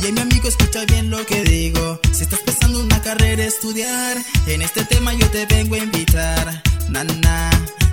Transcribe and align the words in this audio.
Oye 0.00 0.12
mi 0.12 0.20
amigo, 0.20 0.46
escucha 0.46 0.84
bien 0.84 1.10
lo 1.10 1.26
que 1.26 1.42
digo. 1.42 1.98
Si 2.12 2.22
estás 2.22 2.38
pensando 2.40 2.80
una 2.80 3.02
carrera 3.02 3.44
estudiar, 3.44 4.16
en 4.46 4.62
este 4.62 4.84
tema 4.84 5.12
yo 5.12 5.28
te 5.28 5.44
vengo 5.46 5.74
a 5.74 5.78
invitar. 5.78 6.62
Nana, 6.88 7.50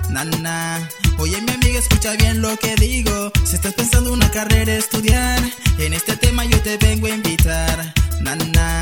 nana. 0.08 0.88
Oye 1.18 1.40
mi 1.40 1.50
amiga, 1.50 1.80
escucha 1.80 2.12
bien 2.12 2.40
lo 2.40 2.56
que 2.58 2.76
digo. 2.76 3.32
Si 3.44 3.56
estás 3.56 3.74
pensando 3.74 4.12
una 4.12 4.30
carrera 4.30 4.74
estudiar, 4.74 5.40
en 5.78 5.94
este 5.94 6.16
tema 6.16 6.44
yo 6.44 6.62
te 6.62 6.76
vengo 6.76 7.08
a 7.08 7.10
invitar. 7.10 7.92
Nana, 8.20 8.80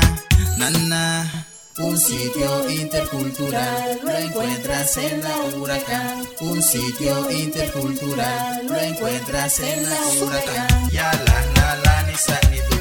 nana. 0.59 1.47
Un 1.79 1.97
sitio 1.97 2.69
intercultural 2.69 4.01
lo 4.03 4.17
encuentras 4.17 4.97
en 4.97 5.23
la 5.23 5.37
huracán. 5.57 6.27
Un 6.41 6.61
sitio 6.61 7.31
intercultural 7.31 8.67
lo 8.67 8.77
encuentras 8.77 9.59
en 9.61 9.89
la 9.89 9.99
huracán. 10.21 10.89
Ya 10.91 11.11
la 11.11 11.45
la 11.55 11.75
la 11.77 12.03
ni 12.03 12.74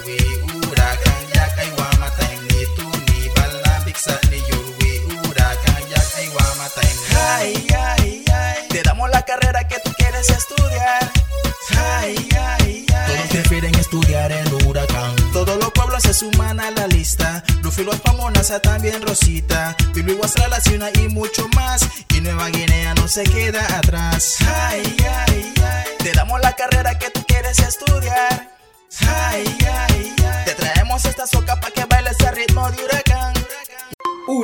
Ay 7.36 7.66
ay 7.76 8.24
ay. 8.32 8.68
Te 8.68 8.82
damos 8.82 9.08
la 9.10 9.22
carrera 9.24 9.66
que 9.66 9.76
tú 9.80 9.90
quieres 9.96 10.28
estudiar. 10.30 11.10
Ay 11.76 12.28
ay 12.38 12.86
ay. 12.94 13.06
Todos 13.06 13.28
prefieren 13.30 13.74
estudiar 13.76 14.32
en 14.32 14.66
huracán. 14.66 15.14
Todos 15.32 15.56
los 15.58 15.70
pueblos 15.72 16.02
se 16.02 16.14
suman 16.14 16.60
a 16.60 16.70
la 16.70 16.86
lista. 16.86 17.42
Rufilo 17.62 17.92
Pamonasa, 17.92 18.60
también 18.60 19.02
Rosita. 19.02 19.76
Bibi 19.94 20.12
Guastrala, 20.14 20.60
Ciuna 20.60 20.90
y 20.94 21.08
mucho 21.08 21.48
más. 21.54 21.80
Y 22.14 22.20
Nueva 22.20 22.48
Guinea 22.48 22.94
no 22.94 23.08
se 23.08 23.24
queda 23.24 23.64
atrás. 23.78 24.36
Ay, 24.40 24.96
ay, 25.26 25.54
ay. 25.56 25.84
Te 25.98 26.12
damos 26.12 26.40
la 26.40 26.54
carrera 26.54 26.98
que 26.98 27.10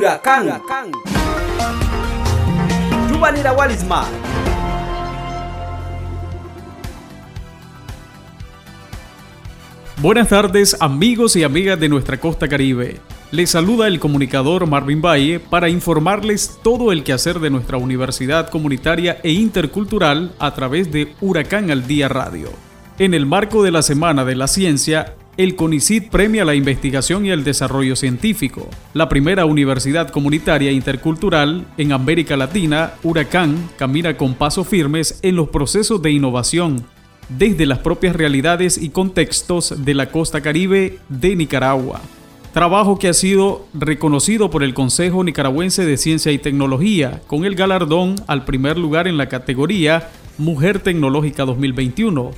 Huracán. 0.01 0.93
Walisma. 3.55 4.07
Buenas 9.99 10.29
tardes 10.31 10.75
amigos 10.81 11.37
y 11.37 11.45
amigas 11.45 11.79
de 11.79 11.91
nuestra 11.91 12.19
costa 12.19 12.49
caribe. 12.49 12.99
Les 13.31 13.51
saluda 13.51 13.89
el 13.89 14.01
comunicador 14.01 14.67
Marvin 14.67 15.03
Valle 15.03 15.39
para 15.39 15.69
informarles 15.69 16.59
todo 16.63 16.93
el 16.93 17.05
quehacer 17.05 17.39
de 17.39 17.51
nuestra 17.51 17.77
universidad 17.77 18.49
comunitaria 18.49 19.19
e 19.23 19.33
intercultural 19.33 20.33
a 20.39 20.55
través 20.55 20.91
de 20.91 21.15
Huracán 21.21 21.71
al 21.71 21.87
Día 21.87 22.09
Radio. 22.09 22.49
En 22.99 23.13
el 23.13 23.27
marco 23.27 23.63
de 23.63 23.71
la 23.71 23.83
Semana 23.83 24.25
de 24.25 24.35
la 24.35 24.49
Ciencia, 24.49 25.15
el 25.37 25.57
CONICIT 25.57 26.11
premia 26.11 26.45
la 26.45 26.55
investigación 26.55 27.25
y 27.25 27.31
el 27.31 27.45
desarrollo 27.45 27.97
científico. 27.97 28.69
La 28.93 29.09
primera 29.09 29.47
universidad 29.47 30.11
comunitaria 30.11 30.73
intercultural 30.73 31.67
en 31.79 31.93
América 31.93 32.37
Latina, 32.37 32.95
Huracán, 33.03 33.71
camina 33.79 34.17
con 34.17 34.35
pasos 34.35 34.69
firmes 34.69 35.19
en 35.23 35.37
los 35.37 35.49
procesos 35.49 36.03
de 36.03 36.11
innovación 36.11 36.85
desde 37.29 37.65
las 37.65 37.79
propias 37.79 38.17
realidades 38.17 38.77
y 38.77 38.91
contextos 38.91 39.85
de 39.85 39.95
la 39.95 40.11
costa 40.11 40.41
caribe 40.41 40.99
de 41.09 41.37
Nicaragua. 41.37 42.01
Trabajo 42.53 42.99
que 42.99 43.09
ha 43.09 43.15
sido 43.15 43.67
reconocido 43.73 44.51
por 44.51 44.65
el 44.65 44.75
Consejo 44.75 45.23
Nicaragüense 45.23 45.85
de 45.85 45.97
Ciencia 45.97 46.33
y 46.33 46.39
Tecnología 46.39 47.23
con 47.29 47.45
el 47.45 47.55
galardón 47.55 48.17
al 48.27 48.45
primer 48.45 48.77
lugar 48.77 49.07
en 49.07 49.17
la 49.17 49.29
categoría 49.29 50.11
Mujer 50.37 50.81
Tecnológica 50.81 51.45
2021 51.45 52.33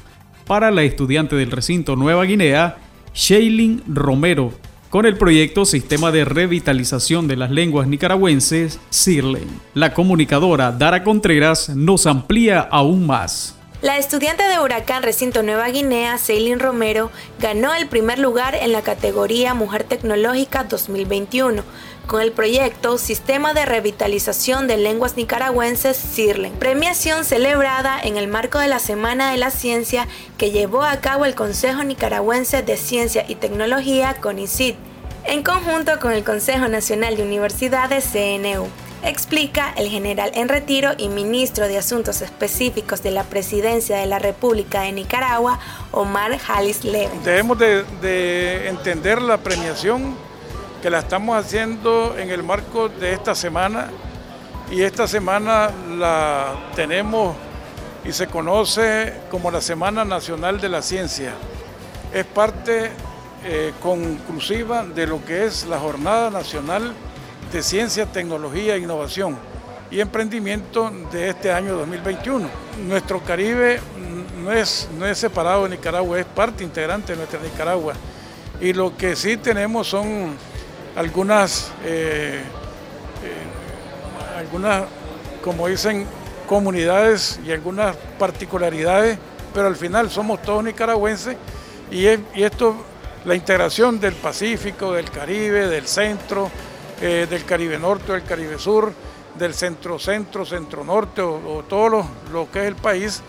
para 0.47 0.71
la 0.71 0.83
estudiante 0.83 1.37
del 1.37 1.51
recinto 1.51 1.97
Nueva 1.97 2.25
Guinea, 2.25 2.77
Shailin 3.15 3.83
Romero, 3.87 4.53
con 4.91 5.07
el 5.07 5.17
proyecto 5.17 5.65
Sistema 5.65 6.11
de 6.11 6.25
Revitalización 6.25 7.29
de 7.29 7.37
las 7.37 7.51
Lenguas 7.51 7.89
Nicaragüenses, 7.89 8.79
CIRLEN. 8.93 9.49
La 9.75 9.95
comunicadora 9.95 10.73
Dara 10.73 11.03
Contreras 11.03 11.71
nos 11.71 12.07
amplía 12.07 12.61
aún 12.61 13.07
más. 13.07 13.57
La 13.83 13.99
estudiante 13.99 14.45
de 14.45 14.61
Huracán 14.61 15.03
Recinto 15.03 15.43
Nueva 15.43 15.67
Guinea, 15.67 16.17
Ceylin 16.17 16.61
Romero, 16.61 17.11
ganó 17.41 17.75
el 17.75 17.89
primer 17.89 18.21
lugar 18.21 18.55
en 18.55 18.71
la 18.71 18.83
categoría 18.83 19.55
Mujer 19.55 19.83
Tecnológica 19.83 20.63
2021 20.63 21.65
con 22.07 22.23
el 22.23 22.31
proyecto 22.31 22.97
Sistema 22.97 23.55
de 23.55 23.67
Revitalización 23.67 24.69
de 24.69 24.77
Lenguas 24.77 25.17
Nicaragüenses 25.17 25.97
CIRLEN, 25.97 26.53
premiación 26.53 27.25
celebrada 27.25 27.99
en 28.01 28.17
el 28.17 28.29
marco 28.29 28.61
de 28.61 28.69
la 28.69 28.79
Semana 28.79 29.33
de 29.33 29.39
la 29.39 29.51
Ciencia 29.51 30.07
que 30.39 30.53
llevó 30.53 30.85
a 30.85 31.01
cabo 31.01 31.25
el 31.25 31.35
Consejo 31.35 31.83
Nicaragüense 31.83 32.63
de 32.63 32.77
Ciencia 32.77 33.25
y 33.27 33.35
Tecnología 33.35 34.15
CONICIT, 34.21 34.77
en 35.25 35.43
conjunto 35.43 35.99
con 35.99 36.13
el 36.13 36.23
Consejo 36.23 36.69
Nacional 36.69 37.17
de 37.17 37.25
Universidades 37.25 38.05
CNU 38.13 38.69
explica 39.03 39.73
el 39.77 39.89
general 39.89 40.31
en 40.35 40.49
retiro 40.49 40.91
y 40.97 41.09
ministro 41.09 41.67
de 41.67 41.79
Asuntos 41.79 42.23
Específicos 42.23 43.03
de 43.03 43.11
la 43.11 43.25
Presidencia 43.25 43.99
de 43.99 44.07
la 44.07 44.19
República 44.19 44.83
de 44.83 44.93
Nicaragua, 44.93 45.59
Omar 45.91 46.39
Halis 46.49 46.85
Leven. 46.85 47.23
Debemos 47.23 47.59
de, 47.59 48.69
entender 48.69 49.21
la 49.21 49.39
premiación 49.39 50.15
que 50.81 50.91
la 50.91 51.01
estamos 51.01 51.37
haciendo 51.37 52.17
en 52.19 52.31
el 52.31 52.43
marco 52.43 52.89
de 52.89 53.13
esta 53.13 53.35
semana 53.35 53.91
y 54.71 54.83
esta 54.83 55.07
semana 55.07 55.71
la 55.97 56.71
tenemos 56.75 57.37
y 58.05 58.13
se 58.13 58.27
conoce 58.27 59.15
como 59.31 59.51
la 59.51 59.61
Semana 59.61 60.05
Nacional 60.05 60.61
de 60.61 60.69
la 60.69 60.83
Ciencia. 60.83 61.35
Es 62.13 62.25
parte 62.25 62.91
eh, 63.45 63.73
conclusiva 63.81 64.85
de 64.85 65.07
lo 65.07 65.25
que 65.25 65.45
es 65.45 65.67
la 65.67 65.79
Jornada 65.79 66.31
Nacional 66.31 66.95
de 67.53 67.63
Ciencia, 67.63 68.07
Tecnología, 68.07 68.79
Innovación 68.79 69.37
y 69.91 70.01
Emprendimiento 70.01 70.91
de 71.13 71.29
este 71.29 71.53
año 71.53 71.77
2021. 71.77 72.49
Nuestro 72.87 73.21
Caribe 73.21 73.79
no 74.43 74.51
es, 74.51 74.89
no 74.99 75.07
es 75.07 75.19
separado 75.19 75.65
de 75.65 75.77
Nicaragua, 75.77 76.19
es 76.19 76.25
parte 76.25 76.65
integrante 76.65 77.13
de 77.13 77.19
nuestra 77.19 77.39
Nicaragua. 77.41 77.93
Y 78.59 78.73
lo 78.73 78.97
que 78.97 79.15
sí 79.17 79.37
tenemos 79.37 79.89
son 79.89 80.35
algunas, 80.97 81.71
eh, 81.85 82.41
eh, 83.23 84.39
algunas, 84.39 84.85
como 85.45 85.69
dicen, 85.69 86.07
comunidades 86.47 87.39
y 87.47 87.53
algunas 87.53 87.95
particularidades, 88.19 89.19
pero 89.53 89.67
al 89.67 89.77
final 89.77 90.11
somos 90.11 90.41
todos 90.41 90.65
nicaragüenses 90.65 91.37
y 91.91 92.07
esto, 92.07 92.77
la 93.27 93.35
integración 93.35 94.01
del 94.01 94.15
Pacífico, 94.15 94.95
del 94.95 95.11
Caribe, 95.11 95.69
del 95.69 95.87
centro, 95.87 96.51
eh, 97.03 97.27
del 97.29 97.45
Caribe 97.45 97.79
Norte, 97.79 98.13
del 98.13 98.23
Caribe 98.23 98.59
Sur, 98.59 98.95
del 99.35 99.55
centro 99.55 99.99
centro, 99.99 100.47
centro 100.47 100.85
norte 100.85 101.21
o, 101.21 101.65
todo 101.69 102.07
lo, 102.33 102.51
que 102.51 102.61
es 102.61 102.67
el 102.67 102.77
país, 102.77 103.23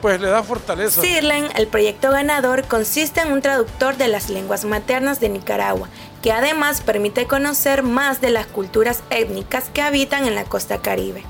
pues 0.00 0.20
le 0.20 0.28
da 0.28 0.42
fortaleza. 0.42 1.00
CIRLEN, 1.00 1.48
el 1.56 1.68
proyecto 1.68 2.10
ganador, 2.10 2.66
consiste 2.66 3.20
en 3.20 3.32
un 3.32 3.40
traductor 3.40 3.96
de 3.96 4.08
las 4.08 4.28
lenguas 4.28 4.64
maternas 4.64 5.20
de 5.20 5.28
Nicaragua, 5.28 5.88
que 6.22 6.32
además 6.32 6.80
permite 6.80 7.26
conocer 7.26 7.82
más 7.82 8.20
de 8.20 8.30
las 8.30 8.46
culturas 8.46 9.02
étnicas 9.10 9.70
que 9.72 9.82
habitan 9.82 10.26
en 10.26 10.34
la 10.34 10.44
costa 10.44 10.78
caribe. 10.78 11.24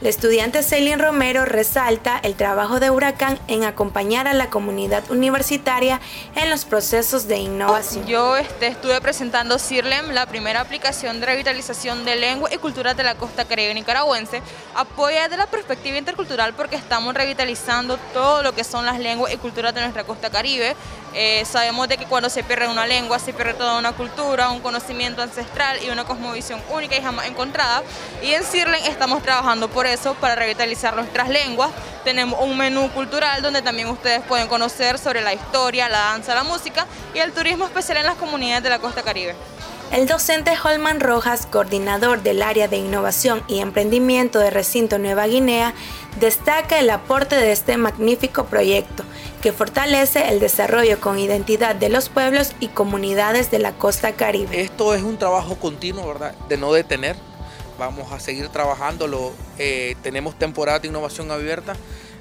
La 0.00 0.10
estudiante 0.10 0.62
Celine 0.62 0.96
Romero 0.96 1.44
resalta 1.44 2.20
el 2.22 2.36
trabajo 2.36 2.78
de 2.78 2.88
Huracán 2.88 3.36
en 3.48 3.64
acompañar 3.64 4.28
a 4.28 4.32
la 4.32 4.48
comunidad 4.48 5.10
universitaria 5.10 6.00
en 6.36 6.50
los 6.50 6.64
procesos 6.64 7.26
de 7.26 7.38
innovación. 7.38 8.06
Yo 8.06 8.36
este, 8.36 8.68
estuve 8.68 9.00
presentando 9.00 9.58
CIRLEM, 9.58 10.10
la 10.10 10.26
primera 10.26 10.60
aplicación 10.60 11.18
de 11.18 11.26
revitalización 11.26 12.04
de 12.04 12.14
lengua 12.14 12.48
y 12.54 12.58
cultura 12.58 12.94
de 12.94 13.02
la 13.02 13.16
costa 13.16 13.44
caribe 13.44 13.74
nicaragüense, 13.74 14.40
apoya 14.76 15.28
de 15.28 15.36
la 15.36 15.46
perspectiva 15.46 15.98
intercultural 15.98 16.54
porque 16.54 16.76
estamos 16.76 17.12
revitalizando 17.12 17.96
todo 18.14 18.44
lo 18.44 18.54
que 18.54 18.62
son 18.62 18.86
las 18.86 19.00
lenguas 19.00 19.34
y 19.34 19.36
culturas 19.38 19.74
de 19.74 19.80
nuestra 19.80 20.04
costa 20.04 20.30
caribe. 20.30 20.76
Eh, 21.14 21.44
sabemos 21.44 21.88
de 21.88 21.96
que 21.96 22.04
cuando 22.06 22.28
se 22.28 22.44
pierde 22.44 22.68
una 22.68 22.86
lengua 22.86 23.18
se 23.18 23.32
pierde 23.32 23.54
toda 23.54 23.78
una 23.78 23.92
cultura, 23.92 24.50
un 24.50 24.60
conocimiento 24.60 25.22
ancestral 25.22 25.78
y 25.82 25.90
una 25.90 26.04
cosmovisión 26.04 26.60
única 26.70 26.96
y 26.96 27.02
jamás 27.02 27.26
encontrada. 27.26 27.82
Y 28.22 28.32
en 28.32 28.44
CIRLEM 28.44 28.84
estamos 28.84 29.22
trabajando 29.22 29.68
por 29.68 29.86
eso, 29.86 30.14
para 30.14 30.34
revitalizar 30.34 30.94
nuestras 30.94 31.28
lenguas. 31.28 31.70
Tenemos 32.04 32.40
un 32.40 32.56
menú 32.56 32.90
cultural 32.90 33.42
donde 33.42 33.62
también 33.62 33.88
ustedes 33.88 34.22
pueden 34.22 34.48
conocer 34.48 34.98
sobre 34.98 35.20
la 35.20 35.34
historia, 35.34 35.88
la 35.88 35.98
danza, 35.98 36.34
la 36.34 36.44
música 36.44 36.86
y 37.14 37.18
el 37.18 37.32
turismo 37.32 37.64
especial 37.64 37.98
en 37.98 38.06
las 38.06 38.16
comunidades 38.16 38.62
de 38.62 38.70
la 38.70 38.78
costa 38.78 39.02
caribe. 39.02 39.34
El 39.90 40.06
docente 40.06 40.52
Holman 40.62 41.00
Rojas, 41.00 41.46
coordinador 41.46 42.22
del 42.22 42.42
área 42.42 42.68
de 42.68 42.76
innovación 42.76 43.42
y 43.48 43.60
emprendimiento 43.60 44.38
de 44.38 44.50
Recinto 44.50 44.98
Nueva 44.98 45.26
Guinea, 45.26 45.72
destaca 46.20 46.78
el 46.78 46.90
aporte 46.90 47.36
de 47.36 47.52
este 47.52 47.78
magnífico 47.78 48.44
proyecto 48.44 49.02
que 49.40 49.50
fortalece 49.50 50.28
el 50.28 50.40
desarrollo 50.40 51.00
con 51.00 51.18
identidad 51.18 51.74
de 51.74 51.88
los 51.88 52.10
pueblos 52.10 52.52
y 52.60 52.68
comunidades 52.68 53.50
de 53.50 53.60
la 53.60 53.72
costa 53.72 54.12
caribe. 54.12 54.60
Esto 54.60 54.94
es 54.94 55.02
un 55.02 55.16
trabajo 55.16 55.56
continuo, 55.56 56.06
¿verdad? 56.06 56.34
De 56.50 56.58
no 56.58 56.70
detener. 56.70 57.16
Vamos 57.78 58.12
a 58.12 58.20
seguir 58.20 58.50
trabajándolo. 58.50 59.32
Eh, 59.58 59.96
tenemos 60.02 60.38
temporada 60.38 60.80
de 60.80 60.88
innovación 60.88 61.30
abierta. 61.30 61.74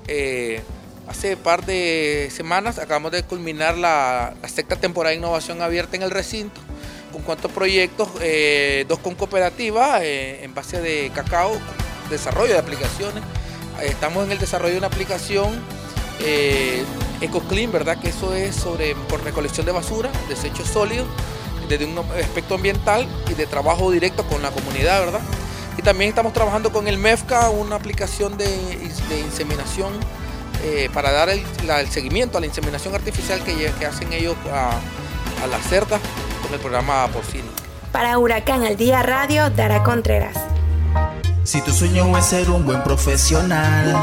Eh, 0.07 0.61
hace 1.09 1.35
par 1.35 1.65
de 1.65 2.29
semanas 2.31 2.79
acabamos 2.79 3.11
de 3.11 3.23
culminar 3.23 3.77
la, 3.77 4.35
la 4.41 4.47
sexta 4.47 4.77
temporada 4.77 5.11
de 5.11 5.17
innovación 5.17 5.61
abierta 5.61 5.97
en 5.97 6.03
el 6.03 6.11
recinto 6.11 6.61
con 7.11 7.21
cuántos 7.21 7.51
proyectos, 7.51 8.09
eh, 8.21 8.85
dos 8.87 8.99
con 8.99 9.15
cooperativas 9.15 10.01
eh, 10.01 10.43
en 10.43 10.53
base 10.53 10.81
de 10.81 11.11
cacao, 11.13 11.57
desarrollo 12.09 12.53
de 12.53 12.59
aplicaciones. 12.59 13.23
Eh, 13.81 13.87
estamos 13.87 14.25
en 14.25 14.31
el 14.31 14.39
desarrollo 14.39 14.73
de 14.73 14.77
una 14.79 14.87
aplicación 14.87 15.77
EcoClean, 17.21 17.71
¿verdad? 17.71 17.99
Que 17.99 18.09
eso 18.09 18.33
es 18.33 18.55
sobre 18.55 18.95
por 18.95 19.23
recolección 19.23 19.65
de 19.65 19.71
basura, 19.71 20.09
desechos 20.27 20.67
sólidos, 20.67 21.07
desde 21.69 21.85
un 21.85 21.97
aspecto 21.99 22.55
ambiental 22.55 23.07
y 23.29 23.35
de 23.35 23.45
trabajo 23.45 23.91
directo 23.91 24.23
con 24.23 24.41
la 24.41 24.49
comunidad, 24.49 24.99
¿verdad? 24.99 25.21
Y 25.77 25.83
también 25.83 26.09
estamos 26.09 26.33
trabajando 26.33 26.71
con 26.71 26.87
el 26.87 26.97
MEFCA, 26.97 27.51
una 27.51 27.75
aplicación 27.75 28.35
de, 28.37 28.47
inseminación 29.25 29.93
para 30.91 31.11
dar 31.11 31.29
el, 31.29 31.45
seguimiento 31.91 32.39
a 32.39 32.41
la 32.41 32.47
inseminación 32.47 32.95
artificial 32.95 33.43
que, 33.43 33.71
que 33.79 33.85
hacen 33.85 34.11
ellos 34.11 34.35
a, 34.51 34.71
a 35.43 35.47
las 35.47 35.61
cerdas 35.69 36.01
el 36.53 36.59
programa 36.59 37.07
Porcino. 37.07 37.45
Para 37.91 38.17
Huracán 38.17 38.63
al 38.63 38.77
Día 38.77 39.03
Radio, 39.03 39.49
Dara 39.49 39.83
Contreras. 39.83 40.35
Si 41.43 41.61
tu 41.61 41.71
sueño 41.71 42.17
es 42.17 42.25
ser 42.25 42.49
un 42.49 42.65
buen 42.65 42.83
profesional, 42.83 43.95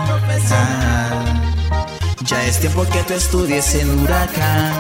ya 2.24 2.44
es 2.44 2.60
tiempo 2.60 2.84
que 2.84 3.02
tú 3.02 3.14
estudies 3.14 3.74
en 3.74 3.98
Huracán. 4.00 4.72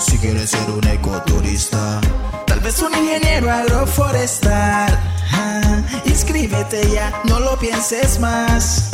Si 0.00 0.18
quieres 0.18 0.50
ser 0.50 0.70
un 0.70 0.86
ecoturista, 0.86 2.00
tal 2.46 2.60
vez 2.60 2.80
un 2.82 2.94
ingeniero 2.94 3.50
agroforestal, 3.50 4.98
inscríbete 6.04 6.90
ya, 6.90 7.12
no 7.24 7.40
lo 7.40 7.56
pienses 7.58 8.18
más. 8.18 8.90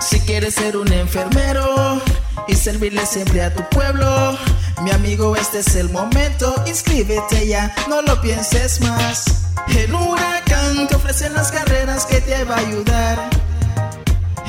Si 0.00 0.20
quieres 0.20 0.54
ser 0.54 0.76
un 0.76 0.92
enfermero 0.92 2.00
y 2.48 2.54
servirle 2.54 3.04
siempre 3.06 3.42
a 3.42 3.54
tu 3.54 3.62
pueblo, 3.68 4.36
mi 4.82 4.90
amigo, 4.90 5.36
este 5.36 5.58
es 5.58 5.76
el 5.76 5.90
momento, 5.90 6.54
inscríbete 6.66 7.46
ya, 7.46 7.74
no 7.88 8.02
lo 8.02 8.20
pienses 8.20 8.80
más. 8.80 9.52
En 9.68 9.94
Huracán 9.94 10.88
te 10.88 10.96
ofrecen 10.96 11.34
las 11.34 11.52
carreras 11.52 12.06
que 12.06 12.20
te 12.20 12.44
va 12.44 12.56
a 12.56 12.58
ayudar. 12.58 13.30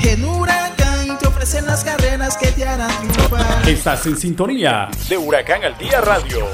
En 0.02 0.24
Huracán 0.24 1.18
te 1.18 1.26
ofrecen 1.26 1.66
las 1.66 1.84
carreras 1.84 2.36
que 2.36 2.48
te 2.48 2.64
harán 2.64 2.90
triunfar. 3.12 3.68
Estás 3.68 4.06
en 4.06 4.16
sintonía 4.16 4.88
de 5.08 5.18
Huracán 5.18 5.64
al 5.64 5.76
Día 5.76 6.00
Radio. 6.00 6.46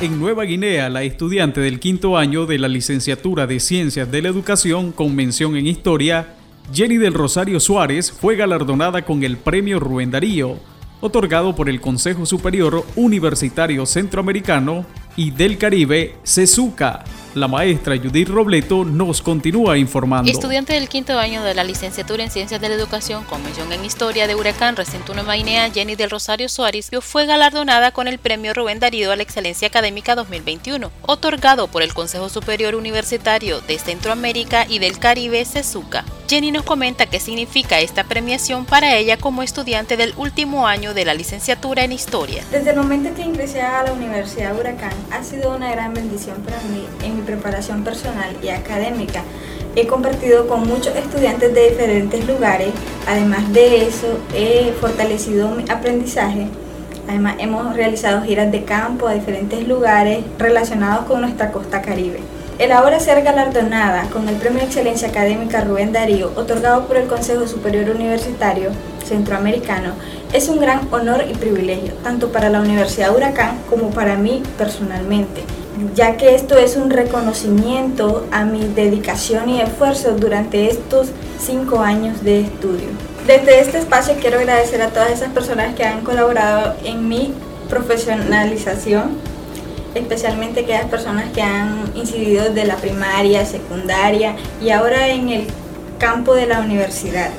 En 0.00 0.20
Nueva 0.20 0.44
Guinea, 0.44 0.90
la 0.90 1.02
estudiante 1.02 1.60
del 1.60 1.80
quinto 1.80 2.18
año 2.18 2.44
de 2.44 2.58
la 2.58 2.68
licenciatura 2.68 3.46
de 3.46 3.58
Ciencias 3.58 4.10
de 4.10 4.20
la 4.20 4.28
Educación 4.28 4.92
con 4.92 5.14
mención 5.14 5.56
en 5.56 5.66
Historia 5.66 6.34
Jenny 6.72 6.96
del 6.96 7.14
Rosario 7.14 7.60
Suárez 7.60 8.10
fue 8.10 8.36
galardonada 8.36 9.04
con 9.04 9.22
el 9.22 9.36
Premio 9.36 9.78
Rubén 9.80 10.10
Darío, 10.10 10.58
otorgado 11.00 11.54
por 11.54 11.68
el 11.68 11.80
Consejo 11.80 12.24
Superior 12.24 12.84
Universitario 12.96 13.84
Centroamericano 13.86 14.86
y 15.16 15.30
del 15.30 15.58
Caribe, 15.58 16.16
CESUCA. 16.24 17.04
La 17.34 17.48
maestra 17.48 17.96
Judith 17.96 18.28
Robleto 18.28 18.84
nos 18.84 19.20
continúa 19.20 19.76
informando. 19.76 20.30
Estudiante 20.30 20.74
del 20.74 20.88
quinto 20.88 21.18
año 21.18 21.42
de 21.42 21.52
la 21.54 21.64
licenciatura 21.64 22.22
en 22.22 22.30
Ciencias 22.30 22.60
de 22.60 22.68
la 22.68 22.76
Educación 22.76 23.24
con 23.24 23.42
mención 23.42 23.72
en 23.72 23.84
Historia 23.84 24.28
de 24.28 24.36
Huracán, 24.36 24.76
Recinto 24.76 25.14
Nueva 25.14 25.34
Guinea, 25.34 25.68
Jenny 25.68 25.96
del 25.96 26.10
Rosario 26.10 26.48
Suárez 26.48 26.90
fue 27.00 27.26
galardonada 27.26 27.90
con 27.90 28.06
el 28.06 28.20
Premio 28.20 28.54
Rubén 28.54 28.78
Darío 28.78 29.10
a 29.10 29.16
la 29.16 29.24
Excelencia 29.24 29.66
Académica 29.66 30.14
2021, 30.14 30.92
otorgado 31.02 31.66
por 31.66 31.82
el 31.82 31.92
Consejo 31.92 32.28
Superior 32.28 32.76
Universitario 32.76 33.60
de 33.62 33.80
Centroamérica 33.80 34.66
y 34.68 34.78
del 34.78 35.00
Caribe, 35.00 35.44
CESUCA. 35.44 36.04
Jenny 36.28 36.52
nos 36.52 36.62
comenta 36.62 37.06
qué 37.06 37.20
significa 37.20 37.80
esta 37.80 38.04
premiación 38.04 38.64
para 38.64 38.96
ella 38.96 39.18
como 39.18 39.42
estudiante 39.42 39.96
del 39.96 40.14
último 40.16 40.66
año 40.66 40.94
de 40.94 41.04
la 41.04 41.14
licenciatura 41.14 41.84
en 41.84 41.92
Historia. 41.92 42.44
Desde 42.50 42.70
el 42.70 42.76
momento 42.76 43.14
que 43.14 43.22
ingresé 43.22 43.60
a 43.60 43.82
la 43.82 43.92
Universidad 43.92 44.58
Huracán, 44.58 44.94
ha 45.10 45.22
sido 45.22 45.54
una 45.54 45.70
gran 45.70 45.92
bendición 45.92 46.40
para 46.42 46.60
mí 46.62 46.86
en 47.02 47.16
mi 47.16 47.23
preparación 47.24 47.82
personal 47.82 48.36
y 48.42 48.48
académica. 48.48 49.22
He 49.76 49.86
compartido 49.86 50.46
con 50.46 50.68
muchos 50.68 50.94
estudiantes 50.94 51.52
de 51.52 51.70
diferentes 51.70 52.26
lugares, 52.28 52.68
además 53.08 53.52
de 53.52 53.88
eso 53.88 54.20
he 54.32 54.72
fortalecido 54.80 55.48
mi 55.48 55.64
aprendizaje. 55.68 56.46
Además 57.08 57.34
hemos 57.38 57.74
realizado 57.74 58.22
giras 58.22 58.52
de 58.52 58.64
campo 58.64 59.08
a 59.08 59.14
diferentes 59.14 59.66
lugares 59.66 60.24
relacionados 60.38 61.06
con 61.06 61.20
nuestra 61.20 61.50
costa 61.50 61.82
caribe. 61.82 62.20
El 62.56 62.70
ahora 62.70 63.00
ser 63.00 63.24
galardonada 63.24 64.08
con 64.10 64.28
el 64.28 64.36
Premio 64.36 64.60
de 64.60 64.66
Excelencia 64.66 65.08
Académica 65.08 65.62
Rubén 65.62 65.92
Darío, 65.92 66.30
otorgado 66.36 66.86
por 66.86 66.96
el 66.96 67.08
Consejo 67.08 67.48
Superior 67.48 67.90
Universitario 67.90 68.70
Centroamericano, 69.04 69.94
es 70.32 70.48
un 70.48 70.60
gran 70.60 70.86
honor 70.92 71.24
y 71.28 71.34
privilegio, 71.34 71.94
tanto 72.04 72.30
para 72.30 72.50
la 72.50 72.60
Universidad 72.60 73.14
Huracán 73.14 73.58
como 73.68 73.90
para 73.90 74.14
mí 74.14 74.40
personalmente, 74.56 75.42
ya 75.94 76.16
que 76.16 76.34
esto 76.34 76.56
es 76.56 76.76
un 76.76 76.90
reconocimiento 76.90 78.26
a 78.30 78.44
mi 78.44 78.66
dedicación 78.68 79.48
y 79.48 79.60
esfuerzo 79.60 80.12
durante 80.12 80.70
estos 80.70 81.08
cinco 81.38 81.80
años 81.80 82.22
de 82.22 82.40
estudio. 82.40 82.88
Desde 83.26 83.60
este 83.60 83.78
espacio 83.78 84.14
quiero 84.20 84.38
agradecer 84.38 84.82
a 84.82 84.88
todas 84.88 85.10
esas 85.10 85.30
personas 85.30 85.74
que 85.74 85.84
han 85.84 86.02
colaborado 86.02 86.74
en 86.84 87.08
mi 87.08 87.32
profesionalización 87.68 89.34
especialmente 89.94 90.60
aquellas 90.60 90.86
personas 90.86 91.30
que 91.32 91.42
han 91.42 91.92
incidido 91.94 92.44
desde 92.44 92.66
la 92.66 92.76
primaria, 92.76 93.46
secundaria 93.46 94.34
y 94.60 94.70
ahora 94.70 95.08
en 95.08 95.28
el 95.28 95.46
campo 95.98 96.34
de 96.34 96.46
la 96.46 96.60
universidad. 96.60 97.30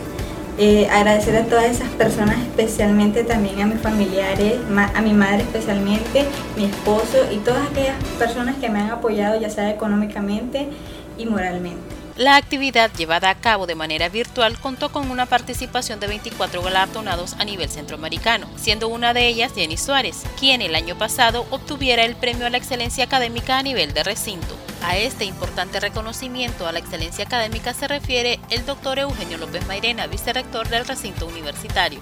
Eh, 0.57 0.87
agradecer 0.89 1.35
a 1.35 1.43
todas 1.43 1.65
esas 1.65 1.89
personas, 1.89 2.39
especialmente 2.39 3.25
también 3.25 3.59
a 3.61 3.65
mis 3.65 3.81
familiares, 3.81 4.53
a 4.95 5.01
mi 5.01 5.11
madre 5.11 5.41
especialmente, 5.41 6.25
mi 6.55 6.63
esposo 6.63 7.29
y 7.29 7.39
todas 7.39 7.69
aquellas 7.69 8.01
personas 8.17 8.55
que 8.55 8.69
me 8.69 8.79
han 8.79 8.89
apoyado 8.89 9.39
ya 9.39 9.49
sea 9.49 9.69
económicamente 9.69 10.69
y 11.17 11.25
moralmente. 11.25 11.84
La 12.17 12.37
actividad 12.37 12.91
llevada 12.93 13.29
a 13.29 13.35
cabo 13.35 13.67
de 13.67 13.75
manera 13.75 14.07
virtual 14.07 14.57
contó 14.57 14.89
con 14.89 15.11
una 15.11 15.25
participación 15.25 15.99
de 15.99 16.07
24 16.07 16.61
galardonados 16.61 17.33
a 17.39 17.43
nivel 17.43 17.67
centroamericano, 17.67 18.47
siendo 18.55 18.87
una 18.87 19.13
de 19.13 19.27
ellas 19.27 19.51
Jenny 19.53 19.75
Suárez, 19.75 20.23
quien 20.39 20.61
el 20.61 20.75
año 20.75 20.97
pasado 20.97 21.45
obtuviera 21.49 22.05
el 22.05 22.15
premio 22.15 22.45
a 22.45 22.49
la 22.49 22.55
excelencia 22.55 23.03
académica 23.03 23.57
a 23.57 23.63
nivel 23.63 23.93
de 23.93 24.03
recinto. 24.03 24.55
A 24.81 24.95
este 24.95 25.25
importante 25.25 25.81
reconocimiento 25.81 26.65
a 26.65 26.71
la 26.71 26.79
excelencia 26.79 27.25
académica 27.25 27.73
se 27.73 27.89
refiere 27.89 28.39
el 28.49 28.65
doctor 28.65 28.97
Eugenio 28.97 29.37
López 29.37 29.67
Mairena, 29.67 30.07
vicerrector 30.07 30.69
del 30.69 30.85
recinto 30.85 31.25
universitario. 31.25 31.99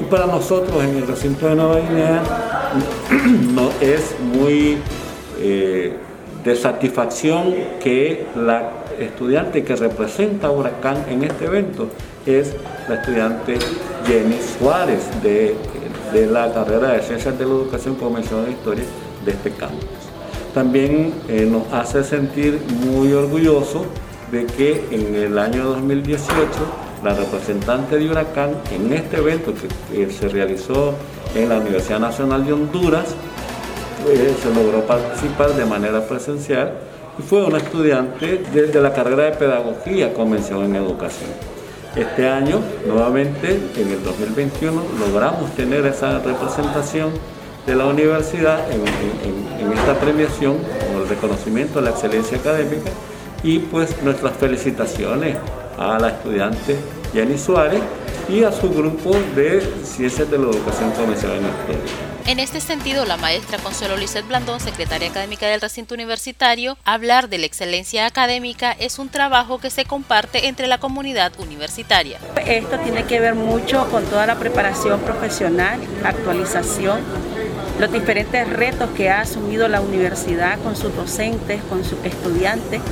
Y 0.00 0.04
para 0.04 0.26
nosotros 0.26 0.84
en 0.84 0.98
el 0.98 1.06
recinto 1.08 1.48
de 1.48 1.56
Nueva 1.56 1.80
Guinea 1.80 2.22
no 3.52 3.72
es 3.80 4.14
muy 4.20 4.78
eh, 5.40 5.96
de 6.44 6.54
satisfacción 6.54 7.56
que 7.82 8.24
la 8.36 8.70
estudiante 9.00 9.64
que 9.64 9.76
representa 9.76 10.48
a 10.48 10.50
Huracán 10.50 11.04
en 11.08 11.24
este 11.24 11.46
evento 11.46 11.88
es 12.26 12.54
la 12.88 12.96
estudiante 12.96 13.58
Jenny 14.06 14.38
Suárez 14.58 15.02
de, 15.22 15.56
la 16.30 16.52
carrera 16.52 16.92
de 16.92 17.02
Ciencias 17.02 17.38
de 17.38 17.44
la 17.44 17.52
Educación 17.52 17.94
Convención 17.96 18.44
de 18.44 18.52
Historia 18.52 18.84
de 19.24 19.30
este 19.30 19.50
campus. 19.50 19.88
También 20.54 21.14
eh, 21.28 21.46
nos 21.50 21.72
hace 21.72 22.02
sentir 22.02 22.60
muy 22.86 23.12
orgullosos 23.12 23.82
de 24.32 24.46
que 24.46 24.84
en 24.90 25.14
el 25.14 25.38
año 25.38 25.64
2018 25.64 26.34
la 27.04 27.14
representante 27.14 27.98
de 27.98 28.10
Huracán 28.10 28.50
en 28.72 28.92
este 28.92 29.18
evento 29.18 29.52
que, 29.54 30.10
se 30.10 30.28
realizó 30.28 30.94
en 31.34 31.48
la 31.48 31.58
Universidad 31.58 32.00
Nacional 32.00 32.44
de 32.44 32.52
Honduras 32.52 33.14
eh, 34.08 34.34
se 34.40 34.54
logró 34.54 34.86
participar 34.86 35.54
de 35.54 35.64
manera 35.64 36.06
presencial 36.06 36.74
y 37.18 37.22
fue 37.22 37.44
una 37.44 37.58
estudiante 37.58 38.38
de, 38.52 38.80
la 38.80 38.92
carrera 38.92 39.24
de 39.24 39.32
Pedagogía 39.32 40.14
con 40.14 40.34
en 40.34 40.76
Educación. 40.76 41.30
Este 41.96 42.28
año, 42.28 42.60
nuevamente, 42.86 43.58
en 43.76 43.90
el 43.90 44.02
2021, 44.04 44.82
logramos 45.00 45.50
tener 45.56 45.84
esa 45.86 46.20
representación 46.20 47.10
de 47.66 47.74
la 47.74 47.86
universidad 47.86 48.60
en, 48.70 48.82
esta 49.72 49.94
premiación 49.94 50.56
con 50.58 51.02
el 51.02 51.08
reconocimiento 51.08 51.80
de 51.80 51.86
la 51.86 51.90
excelencia 51.90 52.38
académica 52.38 52.90
y 53.42 53.58
pues 53.58 54.02
nuestras 54.02 54.36
felicitaciones 54.36 55.36
a 55.78 55.98
la 55.98 56.08
estudiante 56.08 56.76
Jenny 57.12 57.38
Suárez, 57.38 57.80
y 58.28 58.44
a 58.44 58.52
su 58.52 58.68
grupo 58.70 59.12
de 59.34 59.62
Ciencias 59.82 60.30
de 60.30 60.38
la 60.38 60.50
Educación 60.50 60.90
Convencional 60.92 61.38
en 61.38 61.46
Historia. 61.46 62.07
En 62.28 62.40
este 62.40 62.60
sentido, 62.60 63.06
la 63.06 63.16
maestra 63.16 63.56
Consuelo 63.56 63.96
Lizeth 63.96 64.28
Blandón, 64.28 64.60
secretaria 64.60 65.08
académica 65.08 65.46
del 65.46 65.62
recinto 65.62 65.94
universitario, 65.94 66.76
hablar 66.84 67.30
de 67.30 67.38
la 67.38 67.46
excelencia 67.46 68.04
académica 68.04 68.72
es 68.72 68.98
un 68.98 69.08
trabajo 69.08 69.60
que 69.60 69.70
se 69.70 69.86
comparte 69.86 70.46
entre 70.46 70.66
la 70.66 70.76
comunidad 70.76 71.32
universitaria. 71.38 72.18
Esto 72.44 72.78
tiene 72.80 73.04
que 73.04 73.18
ver 73.18 73.34
mucho 73.34 73.90
con 73.90 74.04
toda 74.04 74.26
la 74.26 74.38
preparación 74.38 75.00
profesional, 75.00 75.80
actualización, 76.04 77.00
los 77.80 77.90
diferentes 77.90 78.46
retos 78.46 78.90
que 78.90 79.08
ha 79.08 79.22
asumido 79.22 79.66
la 79.66 79.80
universidad 79.80 80.58
con 80.58 80.76
sus 80.76 80.94
docentes, 80.94 81.62
con 81.70 81.82
sus 81.82 82.04
estudiantes 82.04 82.82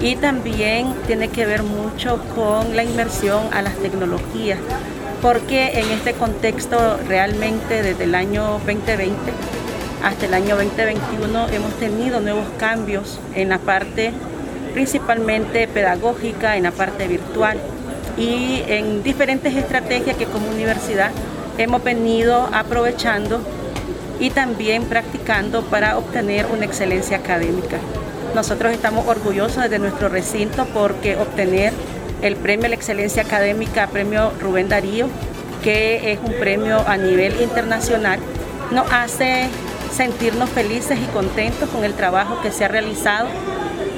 y 0.00 0.16
también 0.16 0.96
tiene 1.06 1.28
que 1.28 1.46
ver 1.46 1.62
mucho 1.62 2.20
con 2.34 2.74
la 2.74 2.82
inmersión 2.82 3.54
a 3.54 3.62
las 3.62 3.76
tecnologías 3.76 4.58
porque 5.22 5.78
en 5.80 5.90
este 5.90 6.14
contexto 6.14 6.98
realmente 7.06 7.82
desde 7.82 8.04
el 8.04 8.14
año 8.14 8.60
2020 8.66 9.14
hasta 10.02 10.26
el 10.26 10.34
año 10.34 10.56
2021 10.56 11.48
hemos 11.48 11.74
tenido 11.74 12.20
nuevos 12.20 12.46
cambios 12.58 13.20
en 13.34 13.50
la 13.50 13.58
parte 13.58 14.12
principalmente 14.72 15.68
pedagógica, 15.68 16.56
en 16.56 16.62
la 16.62 16.70
parte 16.70 17.06
virtual 17.06 17.58
y 18.16 18.62
en 18.66 19.02
diferentes 19.02 19.54
estrategias 19.54 20.16
que 20.16 20.24
como 20.26 20.48
universidad 20.48 21.10
hemos 21.58 21.84
venido 21.84 22.48
aprovechando 22.52 23.40
y 24.18 24.30
también 24.30 24.84
practicando 24.84 25.62
para 25.64 25.98
obtener 25.98 26.46
una 26.46 26.64
excelencia 26.64 27.18
académica. 27.18 27.78
Nosotros 28.34 28.72
estamos 28.72 29.06
orgullosos 29.06 29.68
de 29.68 29.78
nuestro 29.78 30.08
recinto 30.08 30.66
porque 30.72 31.16
obtener 31.16 31.72
el 32.22 32.36
premio 32.36 32.66
a 32.66 32.68
la 32.68 32.74
excelencia 32.74 33.22
académica, 33.22 33.86
premio 33.88 34.32
Rubén 34.40 34.68
Darío, 34.68 35.08
que 35.62 36.12
es 36.12 36.18
un 36.20 36.34
premio 36.34 36.82
a 36.86 36.96
nivel 36.96 37.40
internacional, 37.40 38.18
nos 38.70 38.90
hace 38.92 39.48
sentirnos 39.92 40.48
felices 40.50 40.98
y 40.98 41.06
contentos 41.12 41.68
con 41.68 41.84
el 41.84 41.94
trabajo 41.94 42.40
que 42.42 42.52
se 42.52 42.64
ha 42.64 42.68
realizado 42.68 43.28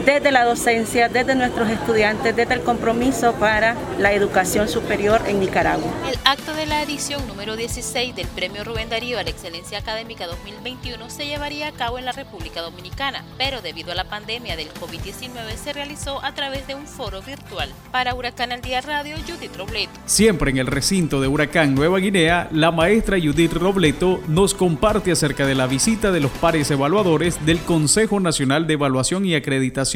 desde 0.04 0.32
la 0.32 0.44
docencia, 0.44 1.08
desde 1.08 1.34
nuestros 1.36 1.70
estudiantes, 1.70 2.34
desde 2.34 2.54
el 2.54 2.62
compromiso 2.62 3.34
para 3.34 3.76
la 3.98 4.12
educación 4.12 4.68
superior 4.68 5.20
en 5.26 5.38
Nicaragua. 5.38 5.90
El 6.08 6.18
acto 6.24 6.54
de 6.54 6.66
la 6.66 6.82
edición 6.82 7.24
número 7.28 7.56
16 7.56 8.16
del 8.16 8.26
Premio 8.28 8.64
Rubén 8.64 8.88
Darío 8.88 9.18
a 9.18 9.22
la 9.22 9.30
Excelencia 9.30 9.78
Académica 9.78 10.26
2021 10.26 11.08
se 11.08 11.26
llevaría 11.26 11.68
a 11.68 11.72
cabo 11.72 11.98
en 11.98 12.04
la 12.04 12.12
República 12.12 12.62
Dominicana, 12.62 13.24
pero 13.38 13.62
debido 13.62 13.92
a 13.92 13.94
la 13.94 14.08
pandemia 14.08 14.56
del 14.56 14.72
COVID-19 14.74 15.56
se 15.62 15.72
realizó 15.72 16.22
a 16.24 16.34
través 16.34 16.66
de 16.66 16.74
un 16.74 16.86
foro 16.86 17.22
virtual. 17.22 17.68
Para 17.92 18.14
Huracán 18.14 18.50
al 18.50 18.60
Día 18.60 18.80
Radio, 18.80 19.16
Judith 19.26 19.56
Robleto. 19.56 19.92
Siempre 20.06 20.50
en 20.50 20.58
el 20.58 20.66
recinto 20.66 21.20
de 21.20 21.28
Huracán 21.28 21.74
Nueva 21.74 21.98
Guinea, 21.98 22.48
la 22.50 22.72
maestra 22.72 23.18
Judith 23.20 23.52
Robleto 23.52 24.20
nos 24.26 24.52
comparte 24.54 25.12
acerca 25.12 25.46
de 25.46 25.54
la 25.54 25.68
visita 25.68 26.10
de 26.10 26.20
los 26.20 26.32
pares 26.32 26.70
evaluadores 26.72 27.44
del 27.46 27.60
Consejo 27.60 28.18
Nacional 28.18 28.66
de 28.66 28.74
Evaluación 28.74 29.24
y 29.26 29.34
Acreditación 29.36 29.91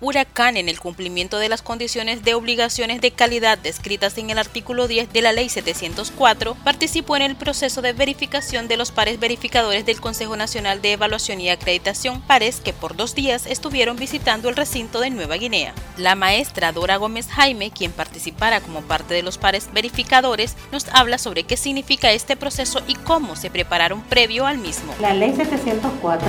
Huracán 0.00 0.56
en 0.56 0.68
el 0.68 0.80
cumplimiento 0.80 1.38
de 1.38 1.48
las 1.48 1.62
condiciones 1.62 2.24
de 2.24 2.34
obligaciones 2.34 3.00
de 3.00 3.12
calidad 3.12 3.58
descritas 3.58 4.18
en 4.18 4.30
el 4.30 4.38
artículo 4.38 4.88
10 4.88 5.12
de 5.12 5.22
la 5.22 5.32
Ley 5.32 5.48
704 5.48 6.56
participó 6.64 7.14
en 7.16 7.22
el 7.22 7.36
proceso 7.36 7.80
de 7.80 7.92
verificación 7.92 8.66
de 8.66 8.76
los 8.76 8.90
pares 8.90 9.20
verificadores 9.20 9.86
del 9.86 10.00
Consejo 10.00 10.36
Nacional 10.36 10.82
de 10.82 10.92
Evaluación 10.92 11.40
y 11.40 11.48
Acreditación, 11.48 12.22
pares 12.22 12.60
que 12.60 12.72
por 12.72 12.96
dos 12.96 13.14
días 13.14 13.46
estuvieron 13.46 13.96
visitando 13.96 14.48
el 14.48 14.56
recinto 14.56 15.00
de 15.00 15.10
Nueva 15.10 15.36
Guinea. 15.36 15.74
La 15.96 16.16
maestra 16.16 16.72
Dora 16.72 16.96
Gómez 16.96 17.28
Jaime, 17.28 17.70
quien 17.70 17.92
participará 17.92 18.60
como 18.60 18.82
parte 18.82 19.14
de 19.14 19.22
los 19.22 19.38
pares 19.38 19.68
verificadores, 19.72 20.56
nos 20.72 20.88
habla 20.88 21.18
sobre 21.18 21.44
qué 21.44 21.56
significa 21.56 22.10
este 22.10 22.36
proceso 22.36 22.82
y 22.88 22.94
cómo 22.94 23.36
se 23.36 23.50
prepararon 23.50 24.02
previo 24.02 24.46
al 24.46 24.58
mismo. 24.58 24.92
La 25.00 25.14
Ley 25.14 25.34
704, 25.36 26.28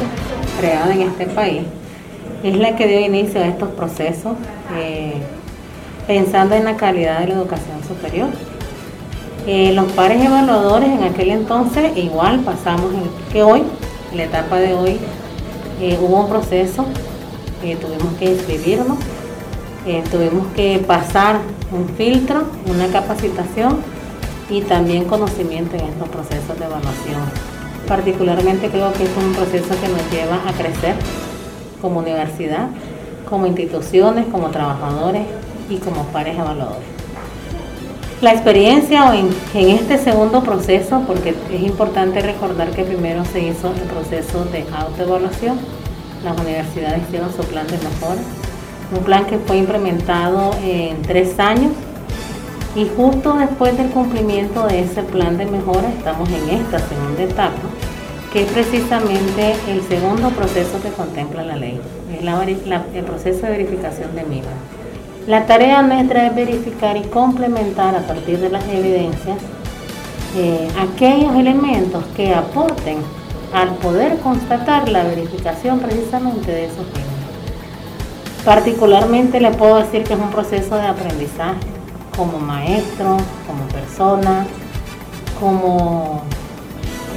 creada 0.59 0.93
en 0.93 1.01
este 1.01 1.25
país, 1.27 1.63
es 2.45 2.55
la 2.57 2.75
que 2.75 2.87
dio 2.87 2.99
inicio 2.99 3.41
a 3.41 3.47
estos 3.47 3.69
procesos, 3.69 4.33
eh, 4.77 5.13
pensando 6.05 6.53
en 6.53 6.65
la 6.65 6.77
calidad 6.77 7.21
de 7.21 7.27
la 7.29 7.33
educación 7.33 7.83
superior. 7.87 8.29
Eh, 9.47 9.71
los 9.73 9.91
pares 9.93 10.23
evaluadores 10.23 10.89
en 10.89 11.03
aquel 11.03 11.31
entonces 11.31 11.97
igual 11.97 12.41
pasamos 12.41 12.91
que 13.31 13.41
hoy, 13.41 13.63
en 14.11 14.17
la 14.17 14.23
etapa 14.25 14.57
de 14.57 14.75
hoy, 14.75 14.97
eh, 15.81 15.97
hubo 15.99 16.21
un 16.21 16.29
proceso, 16.29 16.85
tuvimos 17.61 18.13
que 18.19 18.25
inscribirnos, 18.25 18.99
tuvimos 20.11 20.45
que 20.55 20.83
pasar 20.85 21.39
un 21.71 21.89
filtro, 21.89 22.43
una 22.67 22.87
capacitación 22.89 23.79
y 24.51 24.61
también 24.61 25.05
conocimiento 25.05 25.75
en 25.75 25.85
estos 25.85 26.09
procesos 26.09 26.59
de 26.59 26.65
evaluación. 26.65 27.21
Particularmente 27.87 28.69
creo 28.69 28.93
que 28.93 29.05
es 29.05 29.09
un 29.17 29.33
proceso 29.33 29.69
que 29.81 29.87
nos 29.87 30.11
lleva 30.11 30.47
a 30.47 30.53
crecer 30.53 30.93
como 31.81 31.99
universidad, 31.99 32.67
como 33.29 33.45
instituciones, 33.45 34.25
como 34.27 34.49
trabajadores 34.49 35.23
y 35.69 35.77
como 35.77 36.03
pares 36.05 36.37
evaluadores. 36.37 36.95
La 38.21 38.31
experiencia 38.31 39.13
en, 39.15 39.29
este 39.53 39.97
segundo 39.97 40.41
proceso, 40.41 41.03
porque 41.05 41.35
es 41.51 41.61
importante 41.61 42.21
recordar 42.21 42.71
que 42.71 42.83
primero 42.83 43.25
se 43.25 43.41
hizo 43.41 43.71
el 43.73 43.81
proceso 43.81 44.45
de 44.45 44.65
autoevaluación, 44.73 45.59
las 46.23 46.39
universidades 46.39 47.03
hicieron 47.07 47.31
su 47.31 47.43
plan 47.43 47.67
de 47.67 47.77
mejora, 47.77 48.21
un 48.97 49.03
plan 49.03 49.25
que 49.25 49.37
fue 49.37 49.57
implementado 49.57 50.51
en 50.63 51.01
tres 51.01 51.37
años. 51.39 51.73
Y 52.75 52.89
justo 52.95 53.33
después 53.33 53.77
del 53.77 53.89
cumplimiento 53.89 54.67
de 54.67 54.81
ese 54.81 55.01
plan 55.03 55.37
de 55.37 55.45
mejora 55.45 55.87
estamos 55.89 56.27
en 56.29 56.59
esta 56.59 56.79
segunda 56.79 57.23
etapa 57.23 57.53
que 58.35 58.41
es 58.41 58.51
precisamente 58.51 59.55
el 59.69 59.81
segundo 59.87 60.27
proceso 60.31 60.81
que 60.83 60.89
contempla 60.89 61.41
la 61.41 61.55
ley, 61.55 61.79
es 62.11 62.19
el 62.93 63.03
proceso 63.05 63.45
de 63.45 63.49
verificación 63.49 64.13
de 64.13 64.23
MIBA. 64.25 64.51
La 65.25 65.45
tarea 65.45 65.81
nuestra 65.81 66.27
es 66.27 66.35
verificar 66.35 66.97
y 66.97 67.03
complementar 67.03 67.95
a 67.95 68.01
partir 68.01 68.39
de 68.39 68.49
las 68.49 68.67
evidencias 68.67 69.37
eh, 70.35 70.67
aquellos 70.77 71.33
elementos 71.33 72.03
que 72.17 72.33
aporten 72.33 72.97
al 73.53 73.69
poder 73.75 74.17
constatar 74.19 74.89
la 74.89 75.05
verificación 75.05 75.79
precisamente 75.79 76.51
de 76.51 76.65
esos 76.65 76.91
bienes. 76.91 77.13
Particularmente 78.43 79.39
le 79.39 79.51
puedo 79.51 79.77
decir 79.77 80.03
que 80.03 80.13
es 80.13 80.19
un 80.19 80.31
proceso 80.31 80.75
de 80.75 80.87
aprendizaje 80.87 81.61
como 82.17 82.37
maestro, 82.39 83.15
como 83.47 83.63
persona, 83.71 84.45
como 85.39 86.21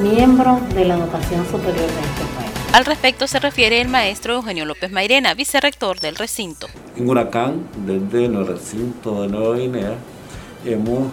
miembro 0.00 0.61
de 0.75 0.85
la 0.85 0.97
educación 0.97 1.45
superior 1.47 1.76
de 1.76 1.85
este 1.85 2.25
país. 2.37 2.49
Al 2.73 2.85
respecto 2.85 3.26
se 3.26 3.40
refiere 3.40 3.81
el 3.81 3.88
maestro 3.88 4.35
Eugenio 4.35 4.64
López 4.64 4.90
Mairena, 4.90 5.35
vicerrector 5.35 6.00
del 6.00 6.17
recinto. 6.17 6.69
En 6.97 7.09
Huracán, 7.09 7.67
desde 7.87 8.26
el 8.26 8.47
recinto 8.47 9.23
de 9.23 9.28
Nueva 9.28 9.57
Guinea, 9.57 9.95
hemos 10.64 11.09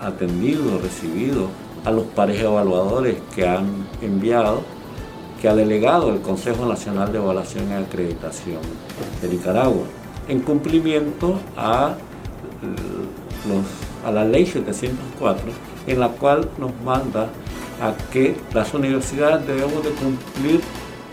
atendido, 0.00 0.78
recibido 0.78 1.48
a 1.84 1.90
los 1.90 2.06
pares 2.06 2.40
evaluadores 2.40 3.16
que 3.34 3.46
han 3.46 3.86
enviado, 4.02 4.62
que 5.40 5.48
ha 5.48 5.54
delegado 5.54 6.12
el 6.12 6.20
Consejo 6.20 6.66
Nacional 6.66 7.12
de 7.12 7.18
Evaluación 7.18 7.70
y 7.70 7.74
Acreditación 7.74 8.60
de 9.22 9.28
Nicaragua, 9.28 9.84
en 10.28 10.40
cumplimiento 10.40 11.38
a, 11.56 11.94
los, 13.48 13.64
a 14.04 14.10
la 14.10 14.24
ley 14.24 14.44
704, 14.46 15.44
en 15.86 16.00
la 16.00 16.08
cual 16.08 16.48
nos 16.58 16.72
manda 16.84 17.28
a 17.80 17.94
que 18.10 18.34
las 18.52 18.72
universidades 18.74 19.46
debemos 19.46 19.84
de 19.84 19.90
cumplir 19.90 20.60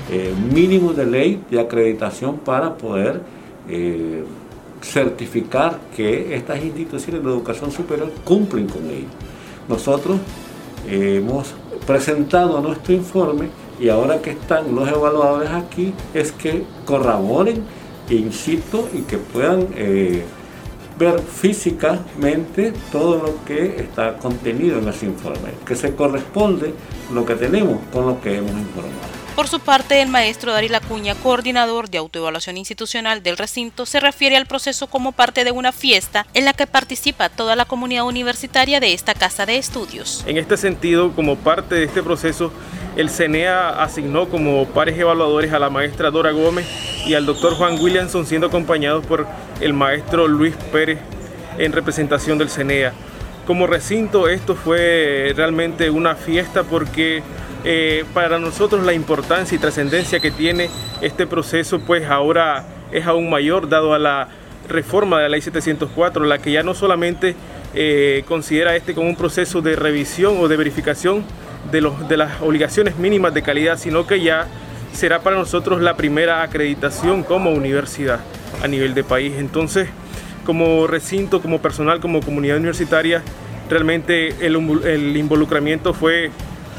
eh, 0.10 0.34
mínimos 0.53 0.96
de 0.96 1.06
ley 1.06 1.44
de 1.50 1.60
acreditación 1.60 2.38
para 2.38 2.75
poder 2.75 3.22
eh, 3.70 4.24
certificar 4.82 5.80
que 5.96 6.36
estas 6.36 6.62
instituciones 6.62 7.24
de 7.24 7.30
educación 7.30 7.72
superior 7.72 8.12
cumplen 8.24 8.68
con 8.68 8.84
ello. 8.89 9.08
Nosotros 9.70 10.18
eh, 10.88 11.22
hemos 11.22 11.53
presentado 11.88 12.60
nuestro 12.62 12.94
informe 12.94 13.48
y 13.80 13.89
ahora 13.89 14.22
que 14.22 14.32
están 14.32 14.74
los 14.75 14.88
evaluadores 14.88 15.50
aquí 15.50 15.94
es 16.13 16.32
que 16.32 16.63
corroboren, 16.86 17.63
insisto, 18.10 18.88
y 18.94 19.01
que 19.01 19.18
puedan 19.18 19.68
ver 20.98 21.20
físicamente 21.20 22.74
todo 22.92 23.18
lo 23.18 23.46
que 23.46 23.78
está 23.78 24.18
contenido 24.18 24.80
en 24.80 24.88
ese 24.88 25.06
informe, 25.06 25.52
que 25.66 25.76
se 25.76 25.96
corresponde 25.96 26.74
lo 27.12 27.26
que 27.26 27.36
tenemos 27.36 27.80
con 27.92 28.08
lo 28.08 28.22
que 28.22 28.38
hemos 28.38 28.52
informado. 28.52 29.23
Por 29.36 29.48
su 29.48 29.60
parte, 29.60 30.00
el 30.00 30.10
maestro 30.10 30.52
Dari 30.52 30.70
Lacuña, 30.70 31.16
coordinador 31.16 31.90
de 31.90 31.98
autoevaluación 31.98 32.56
institucional 32.56 33.24
del 33.24 33.36
recinto, 33.36 33.88
se 33.88 34.00
refiere 34.00 34.38
al 34.38 34.46
proceso 34.46 34.86
como 34.86 35.12
parte 35.12 35.44
de 35.44 35.50
una 35.50 35.72
fiesta 35.72 36.28
en 36.36 36.46
la 36.46 36.54
que 36.54 36.68
participa 36.68 37.30
toda 37.30 37.56
la 37.56 37.66
comunidad 37.66 38.06
universitaria 38.06 38.80
de 38.80 38.94
esta 38.94 39.16
casa 39.16 39.48
de 39.48 39.58
estudios. 39.58 40.24
En 40.28 40.38
este 40.38 40.56
sentido, 40.56 41.13
como 41.13 41.36
parte 41.36 41.74
de 41.74 41.86
este 41.86 42.04
proceso, 42.04 42.54
el 42.96 43.10
CENEA 43.10 43.70
asignó 43.82 44.30
como 44.30 44.68
pares 44.68 45.00
evaluadores 45.00 45.52
a 45.52 45.58
la 45.58 45.72
maestra 45.72 46.12
Dora 46.12 46.30
Gómez 46.30 46.68
y 47.08 47.16
al 47.16 47.25
doctor 47.25 47.56
Juan 47.56 47.80
Williamson, 47.82 48.28
siendo 48.28 48.46
acompañados 48.46 49.04
por 49.04 49.25
el 49.62 49.74
maestro 49.74 50.28
Luis 50.28 50.56
Pérez 50.72 51.00
en 51.58 51.72
representación 51.72 52.38
del 52.38 52.52
CENEA. 52.52 52.94
Como 53.48 53.66
recinto 53.66 54.30
esto 54.30 54.56
fue 54.56 55.34
realmente 55.36 55.90
una 55.90 56.16
fiesta 56.16 56.63
porque 56.63 57.24
eh, 57.63 58.05
para 58.13 58.39
nosotros 58.39 58.86
la 58.86 58.93
importancia 58.93 59.55
y 59.55 59.60
trascendencia 59.60 60.20
que 60.20 60.32
tiene 60.32 60.70
este 61.01 61.27
proceso 61.27 61.79
pues 61.79 62.10
ahora 62.10 62.65
es 62.91 63.05
aún 63.05 63.29
mayor 63.29 63.70
dado 63.70 63.93
a 63.93 64.00
la 64.00 64.27
reforma 64.67 65.17
de 65.17 65.24
la 65.24 65.29
ley 65.29 65.41
704, 65.41 66.25
la 66.25 66.38
que 66.39 66.51
ya 66.51 66.63
no 66.63 66.74
solamente 66.74 67.36
eh, 67.74 68.24
considera 68.27 68.75
este 68.75 68.93
como 68.93 69.10
un 69.10 69.15
proceso 69.15 69.62
de 69.62 69.75
revisión 69.75 70.38
o 70.39 70.48
de 70.48 70.58
verificación 70.58 71.24
de, 71.72 71.82
los, 71.82 72.08
de 72.08 72.17
las 72.17 72.41
obligaciones 72.41 72.98
mínimas 72.98 73.34
de 73.34 73.41
calidad, 73.41 73.77
sino 73.77 74.05
que 74.05 74.22
ya 74.22 74.48
será 74.93 75.22
para 75.22 75.36
nosotros 75.36 75.82
la 75.82 75.96
primera 75.96 76.43
acreditación 76.43 77.24
como 77.24 77.51
universidad 77.51 78.20
a 78.62 78.67
nivel 78.67 78.93
de 78.93 79.03
país. 79.03 79.34
Entonces, 79.38 79.89
como 80.46 80.88
recinto, 80.88 81.41
como 81.41 81.62
personal, 81.62 82.00
como 82.00 82.22
comunidad 82.22 82.58
universitaria, 82.58 83.24
realmente 83.70 84.46
el, 84.46 84.55
el 84.86 85.17
involucramiento 85.17 85.93
fue, 85.93 86.29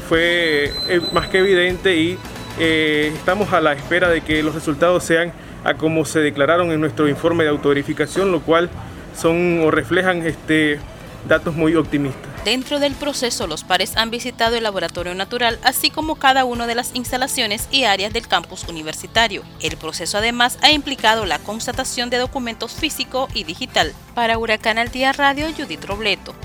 fue 0.07 0.71
eh, 0.87 1.01
más 1.13 1.27
que 1.27 1.39
evidente 1.39 1.95
y 1.97 2.17
eh, 2.59 3.11
estamos 3.13 3.51
a 3.53 3.61
la 3.61 3.73
espera 3.73 4.09
de 4.09 4.21
que 4.21 4.41
los 4.43 4.55
resultados 4.55 5.03
sean 5.03 5.33
a 5.63 5.73
como 5.73 6.05
se 6.05 6.19
declararon 6.19 6.71
en 6.71 6.79
nuestro 6.79 7.09
informe 7.09 7.43
de 7.43 7.49
autoverificación, 7.49 8.31
lo 8.31 8.41
cual 8.41 8.69
son 9.17 9.61
o 9.61 9.71
reflejan 9.71 10.25
este, 10.25 10.79
datos 11.27 11.55
muy 11.55 11.75
optimistas. 11.75 12.35
Dentro 12.45 12.79
del 12.79 12.93
proceso, 12.93 13.47
los 13.47 13.63
pares 13.63 13.97
han 13.97 14.11
visitado 14.11 14.55
el 14.55 14.63
laboratorio 14.63 15.15
natural, 15.15 15.57
así 15.63 15.89
como 15.89 16.15
cada 16.15 16.45
una 16.45 16.67
de 16.67 16.75
las 16.75 16.93
instalaciones 16.93 17.67
y 17.71 17.85
áreas 17.85 18.13
del 18.13 18.27
campus 18.27 18.65
universitario. 18.65 19.41
El 19.61 19.77
proceso 19.77 20.19
además 20.19 20.59
ha 20.61 20.69
implicado 20.69 21.25
la 21.25 21.39
constatación 21.39 22.11
de 22.11 22.17
documentos 22.17 22.73
físico 22.73 23.27
y 23.33 23.45
digital. 23.45 23.93
Para 24.13 24.37
Huracán 24.37 24.77
al 24.77 24.91
Día 24.91 25.11
Radio, 25.11 25.47
Judith 25.57 25.83
Robleto. 25.85 26.35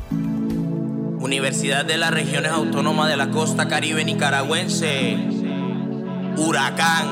Universidad 1.20 1.84
de 1.84 1.98
las 1.98 2.12
Regiones 2.12 2.50
Autónomas 2.50 3.10
de 3.10 3.16
la 3.18 3.30
Costa 3.30 3.68
Caribe 3.68 4.02
Nicaragüense. 4.06 5.18
Huracán. 6.38 7.08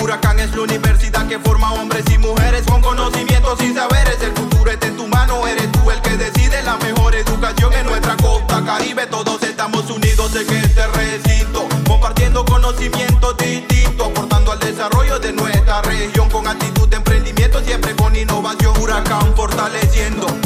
Huracán 0.00 0.38
es 0.38 0.54
la 0.54 0.62
universidad 0.62 1.26
que 1.26 1.40
forma 1.40 1.72
hombres 1.72 2.04
y 2.14 2.18
mujeres 2.18 2.62
con 2.62 2.80
conocimientos 2.80 3.60
y 3.60 3.74
saberes. 3.74 4.22
El 4.22 4.30
futuro 4.30 4.70
está 4.70 4.86
en 4.86 4.96
tu 4.96 5.08
mano, 5.08 5.44
eres 5.48 5.70
tú 5.72 5.90
el 5.90 6.00
que 6.00 6.16
decide 6.16 6.62
la 6.62 6.76
mejor 6.76 7.12
educación 7.12 7.72
en 7.72 7.86
nuestra 7.86 8.16
costa 8.18 8.64
caribe. 8.64 9.08
Todos 9.08 9.42
estamos 9.42 9.90
unidos 9.90 10.32
en 10.36 10.48
este 10.48 10.86
recinto, 10.86 11.66
compartiendo 11.88 12.44
conocimientos 12.44 13.36
distintos, 13.36 14.06
aportando 14.06 14.52
al 14.52 14.60
desarrollo 14.60 15.18
de 15.18 15.32
nuestra 15.32 15.82
región 15.82 16.30
con 16.30 16.46
actitud 16.46 16.88
de 16.88 16.98
emprendimiento, 16.98 17.60
siempre 17.64 17.96
con 17.96 18.14
innovación. 18.14 18.80
Huracán 18.80 19.34
fortaleciendo 19.34 20.39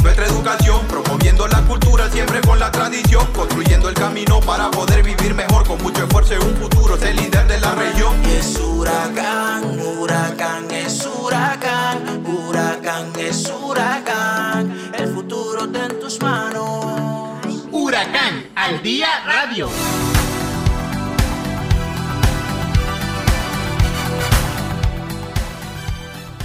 la 1.33 1.61
cultura, 1.67 2.09
siempre 2.09 2.39
con 2.41 2.59
la 2.59 2.71
tradición, 2.71 3.25
construyendo 3.33 3.89
el 3.89 3.95
camino 3.95 4.39
para 4.41 4.69
poder 4.69 5.03
vivir 5.03 5.33
mejor 5.33 5.65
con 5.67 5.81
mucho 5.81 6.03
esfuerzo 6.03 6.35
en 6.35 6.43
un 6.43 6.55
futuro, 6.55 6.97
ser 6.97 7.15
líder 7.15 7.47
de 7.47 7.59
la 7.59 7.73
región. 7.73 8.13
Es 8.25 8.57
huracán, 8.59 9.79
huracán 9.79 10.69
es 10.69 11.05
huracán, 11.05 12.23
huracán 12.25 13.11
es 13.17 13.51
huracán, 13.51 14.91
el 14.97 15.07
futuro 15.13 15.65
está 15.65 15.85
en 15.85 15.99
tus 15.99 16.21
manos. 16.21 17.43
Huracán 17.71 18.45
al 18.55 18.81
día 18.83 19.07
radio. 19.25 19.69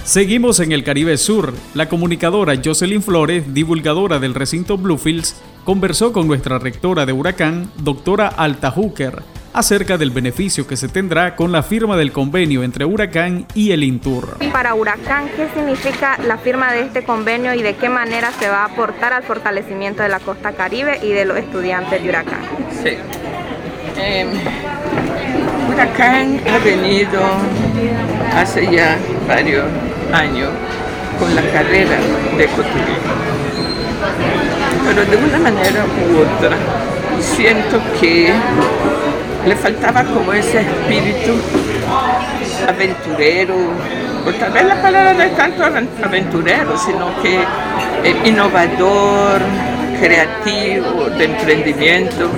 Seguimos 0.03 0.59
en 0.59 0.71
el 0.71 0.83
Caribe 0.83 1.15
Sur. 1.15 1.53
La 1.75 1.87
comunicadora 1.87 2.55
Jocelyn 2.61 3.03
Flores, 3.03 3.53
divulgadora 3.53 4.17
del 4.17 4.33
recinto 4.33 4.75
Bluefields, 4.75 5.39
conversó 5.63 6.11
con 6.11 6.27
nuestra 6.27 6.57
rectora 6.57 7.05
de 7.05 7.13
Huracán, 7.13 7.71
doctora 7.77 8.27
Alta 8.27 8.71
Hooker, 8.71 9.21
acerca 9.53 9.99
del 9.99 10.09
beneficio 10.09 10.65
que 10.65 10.75
se 10.75 10.87
tendrá 10.87 11.35
con 11.35 11.51
la 11.51 11.61
firma 11.61 11.97
del 11.97 12.11
convenio 12.11 12.63
entre 12.63 12.83
Huracán 12.83 13.45
y 13.53 13.71
el 13.71 13.83
Intur. 13.83 14.37
Para 14.51 14.73
Huracán, 14.73 15.29
¿qué 15.35 15.47
significa 15.53 16.17
la 16.25 16.39
firma 16.39 16.73
de 16.73 16.81
este 16.81 17.03
convenio 17.03 17.53
y 17.53 17.61
de 17.61 17.75
qué 17.75 17.87
manera 17.87 18.31
se 18.31 18.49
va 18.49 18.63
a 18.63 18.65
aportar 18.65 19.13
al 19.13 19.21
fortalecimiento 19.21 20.01
de 20.01 20.09
la 20.09 20.19
costa 20.19 20.53
caribe 20.53 20.99
y 21.03 21.11
de 21.11 21.25
los 21.25 21.37
estudiantes 21.37 22.01
de 22.01 22.09
Huracán? 22.09 22.41
Sí. 22.83 22.97
Eh, 23.97 24.25
Huracán 25.71 26.41
ha 26.49 26.57
venido 26.57 27.21
hace 28.33 28.69
ya 28.71 28.97
varios 29.27 29.65
años 30.13 30.49
con 31.19 31.33
la 31.35 31.41
carrera 31.41 31.97
de 32.37 32.43
ecoturismo. 32.43 33.13
Pero 34.85 35.05
de 35.05 35.17
una 35.17 35.39
manera 35.39 35.85
u 35.85 36.17
otra 36.19 36.57
siento 37.19 37.79
que 37.99 38.33
le 39.45 39.55
faltaba 39.55 40.03
como 40.03 40.33
ese 40.33 40.61
espíritu 40.61 41.33
aventurero, 42.67 43.55
o 44.25 44.31
tal 44.33 44.51
vez 44.51 44.65
la 44.65 44.81
palabra 44.81 45.13
no 45.13 45.23
es 45.23 45.35
tanto 45.35 45.63
aventurero, 45.63 46.77
sino 46.77 47.21
que 47.21 47.39
eh, 48.03 48.15
innovador, 48.25 49.41
creativo, 49.99 51.09
de 51.17 51.25
emprendimiento. 51.25 52.29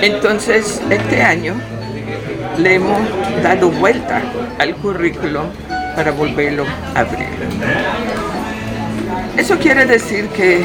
Entonces, 0.00 0.80
este 0.90 1.22
año 1.22 1.54
le 2.58 2.74
hemos 2.74 3.00
dado 3.42 3.70
vuelta 3.70 4.22
al 4.58 4.74
currículo 4.76 5.44
para 5.94 6.10
volverlo 6.10 6.64
a 6.94 7.00
abrir. 7.00 7.28
Eso 9.36 9.56
quiere 9.58 9.86
decir 9.86 10.28
que 10.28 10.64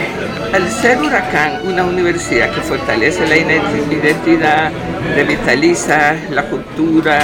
al 0.51 0.67
ser 0.69 0.99
Huracán 0.99 1.67
una 1.67 1.83
universidad 1.83 2.51
que 2.51 2.61
fortalece 2.61 3.27
la 3.27 3.37
identidad, 3.37 4.71
revitaliza 5.15 6.15
la 6.31 6.43
cultura, 6.49 7.19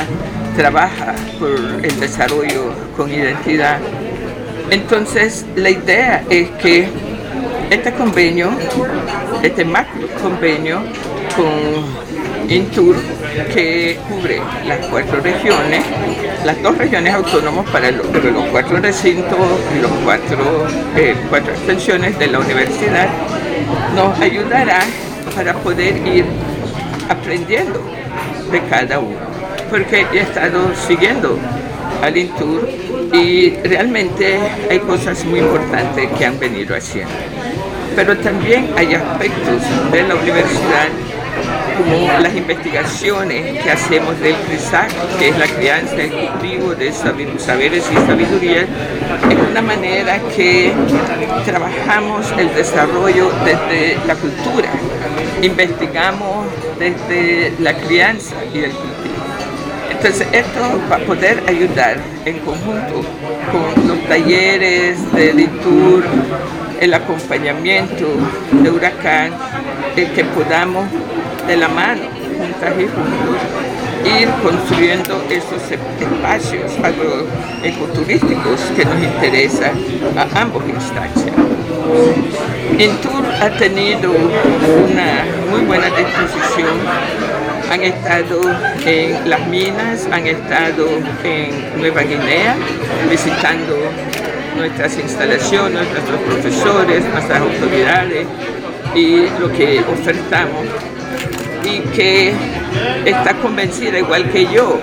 trabaja 0.56 1.16
por 1.40 1.52
el 1.84 2.00
desarrollo 2.00 2.72
con 2.96 3.12
identidad, 3.12 3.80
entonces 4.70 5.46
la 5.56 5.72
idea 5.72 6.24
es 6.30 6.50
que 6.62 6.88
este 7.72 7.92
convenio, 7.94 8.52
este 9.42 9.66
macro 9.66 10.08
convenio 10.22 10.82
con 11.36 12.09
Intur, 12.48 12.96
que 13.54 13.98
cubre 14.10 14.42
las 14.66 14.86
cuatro 14.88 15.20
regiones, 15.22 15.84
las 16.46 16.62
dos 16.64 16.78
regiones 16.78 17.14
autónomas 17.14 17.70
para 17.70 17.92
los, 17.92 18.08
cuatro 18.52 18.78
recintos 18.78 19.38
y 19.76 19.82
los 19.82 19.92
cuatro, 20.04 20.68
eh, 20.96 21.16
cuatro 21.30 21.54
extensiones 21.54 22.18
de 22.18 22.28
la 22.28 22.40
universidad, 22.40 23.08
nos 23.96 24.20
ayudará 24.20 24.80
para 25.36 25.54
poder 25.54 25.96
ir 26.08 26.26
aprendiendo 27.10 27.82
de 28.52 28.62
cada 28.70 29.00
uno. 29.00 29.18
Porque 29.70 30.06
he 30.12 30.20
estado 30.20 30.74
siguiendo 30.76 31.38
al 32.02 32.18
Intur 32.18 32.68
y 33.14 33.52
realmente 33.64 34.40
hay 34.70 34.80
cosas 34.80 35.24
muy 35.26 35.40
importantes 35.40 36.10
que 36.18 36.26
han 36.26 36.40
venido 36.40 36.76
haciendo. 36.76 37.14
Pero 37.96 38.18
también 38.18 38.70
hay 38.78 38.96
aspectos 38.96 39.62
de 39.92 40.04
la 40.04 40.16
universidad 40.16 40.88
como 41.80 42.20
las 42.20 42.36
investigaciones 42.36 43.64
que 43.64 43.72
hacemos 43.72 44.20
del 44.20 44.36
CRISAC, 44.36 44.92
que 45.18 45.30
es 45.30 45.38
la 45.38 45.48
crianza 45.48 45.96
y 46.04 46.10
cultivo 46.10 46.76
de 46.76 46.92
saberes 46.92 47.86
y 47.92 47.96
sabiduría, 48.06 48.62
es 48.62 49.50
una 49.50 49.62
manera 49.62 50.20
que 50.36 50.74
trabajamos 51.46 52.32
el 52.38 52.54
desarrollo 52.54 53.32
desde 53.46 53.98
la 54.06 54.16
cultura, 54.16 54.70
investigamos 55.42 56.48
desde 56.78 57.54
la 57.60 57.74
crianza 57.74 58.36
y 58.54 58.60
el 58.60 58.72
cultivo. 58.72 59.16
Entonces 59.90 60.28
esto 60.32 60.82
va 60.92 60.98
a 60.98 61.00
poder 61.00 61.44
ayudar 61.48 61.98
en 62.26 62.40
conjunto 62.40 63.02
con 63.52 63.88
los 63.88 64.00
talleres 64.08 65.12
de 65.14 65.34
Litur, 65.34 66.04
el 66.80 66.94
acompañamiento 66.94 68.06
de 68.52 68.70
Huracán, 68.70 69.34
el 69.98 70.10
que 70.12 70.24
podamos 70.24 70.86
de 71.50 71.58
la 71.58 71.68
mano, 71.68 72.04
juntas 72.38 72.74
y 72.78 72.86
juntos, 72.86 73.38
ir 74.06 74.30
construyendo 74.44 75.20
esos 75.32 75.64
espacios 75.72 76.72
agroecoturísticos 76.84 78.62
que 78.76 78.86
nos 78.86 79.02
interesan 79.02 79.72
a 80.16 80.42
ambos 80.42 80.64
instancias. 80.70 81.36
Intur 82.78 83.26
ha 83.42 83.50
tenido 83.58 84.12
una 84.12 85.26
muy 85.50 85.62
buena 85.62 85.88
disposición, 85.88 86.78
han 87.72 87.82
estado 87.82 88.42
en 88.86 89.28
las 89.28 89.48
minas, 89.48 90.08
han 90.12 90.28
estado 90.28 90.88
en 91.24 91.80
Nueva 91.80 92.02
Guinea 92.04 92.56
visitando 93.10 93.76
nuestras 94.56 95.00
instalaciones, 95.00 95.88
nuestros 95.94 96.20
profesores, 96.22 97.04
nuestras 97.12 97.42
autoridades 97.42 98.28
y 98.94 99.28
lo 99.40 99.52
que 99.52 99.80
ofertamos 99.92 100.68
y 101.70 101.80
que 101.96 102.34
está 103.06 103.34
convencida, 103.36 104.00
igual 104.00 104.30
que 104.30 104.46
yo, 104.46 104.80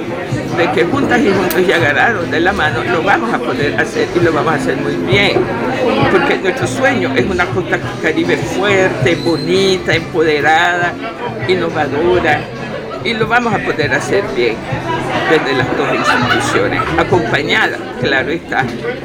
de 0.56 0.70
que 0.72 0.84
juntas 0.84 1.20
y 1.20 1.32
juntos 1.32 1.60
y 1.66 1.72
agarrados 1.72 2.30
de 2.30 2.40
la 2.40 2.52
mano 2.52 2.82
lo 2.84 3.02
vamos 3.02 3.32
a 3.32 3.38
poder 3.38 3.78
hacer 3.80 4.08
y 4.14 4.20
lo 4.20 4.32
vamos 4.32 4.54
a 4.54 4.56
hacer 4.56 4.76
muy 4.76 4.94
bien. 5.10 5.40
Porque 6.10 6.38
nuestro 6.38 6.66
sueño 6.66 7.12
es 7.14 7.26
una 7.26 7.46
costa 7.46 7.78
caribe 8.02 8.36
fuerte, 8.36 9.16
bonita, 9.16 9.94
empoderada, 9.94 10.92
innovadora 11.48 12.40
y 13.04 13.14
lo 13.14 13.26
vamos 13.28 13.54
a 13.54 13.58
poder 13.58 13.94
hacer 13.94 14.24
bien 14.34 14.56
desde 15.30 15.56
las 15.56 15.76
dos 15.76 15.88
instituciones, 15.94 16.80
acompañada, 16.98 17.78
claro 18.00 18.30
está, 18.30 18.64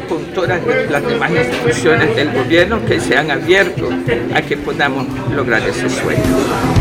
con 0.10 0.24
todas 0.34 0.60
las 0.90 1.06
demás 1.06 1.32
instituciones 1.32 2.16
del 2.16 2.32
gobierno 2.32 2.84
que 2.86 3.00
se 3.00 3.18
han 3.18 3.30
abierto 3.30 3.90
a 4.34 4.42
que 4.42 4.58
podamos 4.58 5.06
lograr 5.36 5.62
ese 5.68 5.90
sueño. 5.90 6.81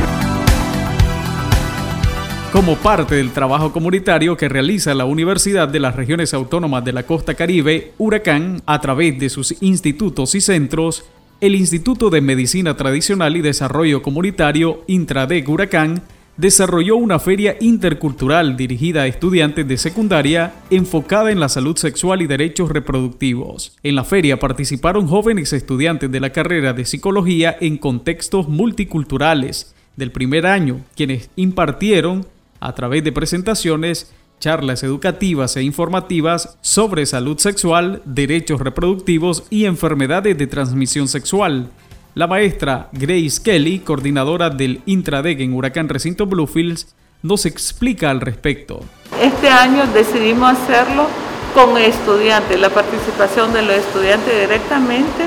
Como 2.52 2.74
parte 2.74 3.14
del 3.14 3.30
trabajo 3.30 3.72
comunitario 3.72 4.36
que 4.36 4.48
realiza 4.48 4.92
la 4.92 5.04
Universidad 5.04 5.68
de 5.68 5.78
las 5.78 5.94
Regiones 5.94 6.34
Autónomas 6.34 6.84
de 6.84 6.92
la 6.92 7.04
Costa 7.04 7.34
Caribe, 7.34 7.92
Huracán, 7.96 8.60
a 8.66 8.80
través 8.80 9.20
de 9.20 9.28
sus 9.28 9.62
institutos 9.62 10.34
y 10.34 10.40
centros, 10.40 11.04
el 11.40 11.54
Instituto 11.54 12.10
de 12.10 12.20
Medicina 12.20 12.76
Tradicional 12.76 13.36
y 13.36 13.40
Desarrollo 13.40 14.02
Comunitario, 14.02 14.82
Intradec 14.88 15.48
Huracán, 15.48 16.02
desarrolló 16.38 16.96
una 16.96 17.20
feria 17.20 17.54
intercultural 17.60 18.56
dirigida 18.56 19.02
a 19.02 19.06
estudiantes 19.06 19.68
de 19.68 19.76
secundaria 19.78 20.52
enfocada 20.70 21.30
en 21.30 21.38
la 21.38 21.48
salud 21.48 21.76
sexual 21.76 22.20
y 22.20 22.26
derechos 22.26 22.70
reproductivos. 22.70 23.76
En 23.84 23.94
la 23.94 24.02
feria 24.02 24.40
participaron 24.40 25.06
jóvenes 25.06 25.52
estudiantes 25.52 26.10
de 26.10 26.18
la 26.18 26.30
carrera 26.30 26.72
de 26.72 26.84
psicología 26.84 27.56
en 27.60 27.78
contextos 27.78 28.48
multiculturales 28.48 29.72
del 29.96 30.10
primer 30.10 30.46
año, 30.46 30.80
quienes 30.96 31.30
impartieron, 31.36 32.26
a 32.60 32.74
través 32.74 33.02
de 33.02 33.12
presentaciones, 33.12 34.12
charlas 34.38 34.82
educativas 34.82 35.56
e 35.56 35.62
informativas 35.62 36.58
sobre 36.60 37.06
salud 37.06 37.38
sexual, 37.38 38.02
derechos 38.04 38.60
reproductivos 38.60 39.44
y 39.50 39.64
enfermedades 39.64 40.38
de 40.38 40.46
transmisión 40.46 41.08
sexual 41.08 41.70
la 42.14 42.26
maestra 42.26 42.88
Grace 42.92 43.40
Kelly, 43.42 43.78
coordinadora 43.78 44.50
del 44.50 44.82
Intradec 44.86 45.40
en 45.40 45.54
Huracán 45.54 45.88
Recinto 45.88 46.26
Bluefields, 46.26 46.94
nos 47.22 47.46
explica 47.46 48.10
al 48.10 48.20
respecto. 48.20 48.80
Este 49.22 49.48
año 49.48 49.86
decidimos 49.94 50.50
hacerlo 50.50 51.06
con 51.54 51.78
estudiantes, 51.78 52.58
la 52.58 52.70
participación 52.70 53.52
de 53.52 53.62
los 53.62 53.76
estudiantes 53.76 54.40
directamente, 54.40 55.24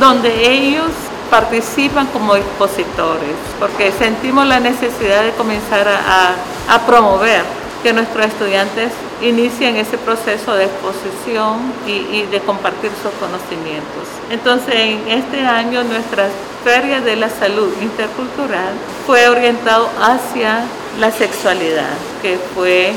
donde 0.00 0.52
ellos 0.52 0.90
participan 1.34 2.06
como 2.12 2.36
expositores, 2.36 3.34
porque 3.58 3.90
sentimos 3.90 4.46
la 4.46 4.60
necesidad 4.60 5.24
de 5.24 5.32
comenzar 5.32 5.88
a, 5.88 6.78
promover 6.86 7.42
que 7.82 7.92
nuestros 7.92 8.26
estudiantes 8.26 8.92
inicien 9.20 9.74
ese 9.74 9.98
proceso 9.98 10.54
de 10.54 10.66
exposición 10.66 11.72
y, 11.88 12.22
de 12.30 12.38
compartir 12.38 12.92
sus 13.02 13.10
conocimientos. 13.18 14.06
Entonces, 14.30 14.76
en 14.76 15.08
este 15.08 15.40
año 15.44 15.82
nuestra 15.82 16.28
Feria 16.62 17.00
de 17.00 17.16
la 17.16 17.28
Salud 17.28 17.72
Intercultural 17.82 18.72
fue 19.04 19.28
orientado 19.28 19.90
hacia 20.00 20.62
la 21.00 21.10
sexualidad, 21.10 21.96
que 22.22 22.38
fue 22.54 22.92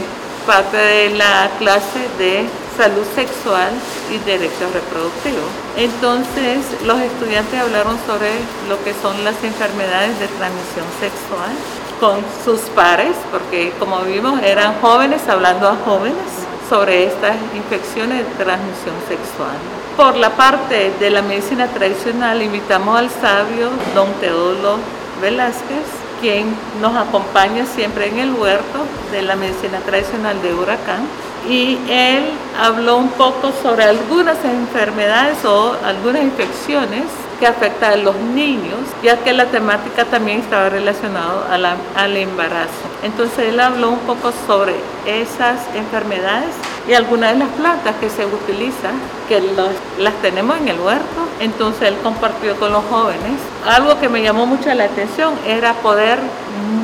parte 0.45 0.77
de 0.77 1.09
la 1.09 1.49
clase 1.57 2.07
de 2.19 2.45
salud 2.77 3.05
sexual 3.15 3.71
y 4.13 4.19
derechos 4.19 4.71
reproductivos. 4.71 5.49
Entonces, 5.75 6.63
los 6.85 6.99
estudiantes 7.01 7.59
hablaron 7.59 7.97
sobre 8.05 8.29
lo 8.69 8.81
que 8.83 8.93
son 9.01 9.23
las 9.23 9.43
enfermedades 9.43 10.19
de 10.19 10.27
transmisión 10.27 10.85
sexual, 11.01 11.51
con 11.99 12.21
sus 12.45 12.61
pares, 12.69 13.15
porque 13.31 13.73
como 13.79 14.01
vimos 14.01 14.39
eran 14.43 14.79
jóvenes 14.79 15.27
hablando 15.27 15.67
a 15.67 15.75
jóvenes 15.83 16.29
sobre 16.69 17.05
estas 17.05 17.35
infecciones 17.55 18.19
de 18.19 18.43
transmisión 18.43 18.95
sexual. 19.07 19.57
Por 19.95 20.15
la 20.15 20.29
parte 20.35 20.91
de 20.99 21.09
la 21.09 21.23
medicina 21.23 21.67
tradicional 21.67 22.41
invitamos 22.41 22.99
al 22.99 23.09
sabio 23.09 23.69
don 23.95 24.13
Teodoro 24.21 24.77
Velázquez, 25.21 25.87
quien 26.21 26.55
nos 26.81 26.95
acompaña 26.95 27.65
siempre 27.65 28.09
en 28.09 28.19
el 28.19 28.33
huerto 28.33 28.79
de 29.11 29.21
la 29.23 29.35
medicina 29.35 29.79
tradicional 29.79 30.39
de 30.41 30.53
Huracán. 30.53 31.07
Y 31.49 31.77
él 31.89 32.25
habló 32.59 32.97
un 32.97 33.09
poco 33.11 33.51
sobre 33.61 33.85
algunas 33.85 34.43
enfermedades 34.43 35.45
o 35.45 35.75
algunas 35.85 36.23
infecciones 36.23 37.03
que 37.39 37.47
afecta 37.47 37.89
a 37.89 37.95
los 37.97 38.15
niños, 38.15 38.79
ya 39.03 39.17
que 39.17 39.31
la 39.31 39.45
temática 39.45 40.05
también 40.05 40.39
estaba 40.39 40.69
relacionada 40.69 41.47
al 41.95 42.17
embarazo. 42.17 42.71
Entonces 43.03 43.49
él 43.49 43.59
habló 43.59 43.91
un 43.91 43.99
poco 43.99 44.33
sobre 44.47 44.75
esas 45.05 45.59
enfermedades 45.75 46.49
y 46.87 46.93
algunas 46.93 47.33
de 47.33 47.39
las 47.39 47.49
plantas 47.49 47.95
que 47.97 48.09
se 48.09 48.25
utilizan, 48.25 48.95
que 49.29 49.41
las 49.99 50.13
tenemos 50.21 50.57
en 50.57 50.69
el 50.69 50.79
huerto. 50.79 51.27
Entonces 51.39 51.89
él 51.89 51.97
compartió 52.01 52.55
con 52.55 52.71
los 52.71 52.83
jóvenes. 52.85 53.39
Algo 53.67 53.99
que 53.99 54.09
me 54.09 54.23
llamó 54.23 54.45
mucho 54.45 54.73
la 54.73 54.85
atención 54.85 55.33
era 55.45 55.73
poder 55.75 56.19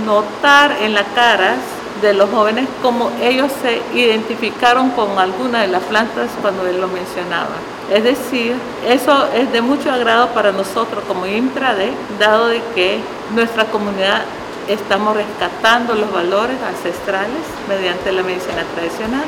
notar 0.06 0.72
en 0.82 0.94
las 0.94 1.06
caras 1.16 1.58
de 2.04 2.14
los 2.14 2.30
jóvenes 2.30 2.68
cómo 2.82 3.10
ellos 3.22 3.52
se 3.62 3.82
identificaron 3.98 4.92
con 4.92 5.18
alguna 5.18 5.62
de 5.62 5.70
las 5.70 5.82
plantas 5.84 6.30
cuando 6.42 6.68
él 6.68 6.80
lo 6.80 6.88
mencionaba. 6.88 7.56
Es 7.92 8.04
decir, 8.04 8.56
eso 8.88 9.28
es 9.34 9.52
de 9.52 9.62
mucho 9.62 9.92
agrado 9.92 10.28
para 10.30 10.52
nosotros 10.52 11.04
como 11.08 11.26
Intrade, 11.26 11.92
dado 12.20 12.48
de 12.48 12.62
que 12.76 13.00
nuestra 13.34 13.66
comunidad 13.66 14.24
estamos 14.68 15.16
rescatando 15.16 15.96
los 15.96 16.12
valores 16.12 16.58
ancestrales 16.62 17.44
mediante 17.68 18.12
la 18.12 18.24
medicina 18.24 18.64
tradicional 18.76 19.26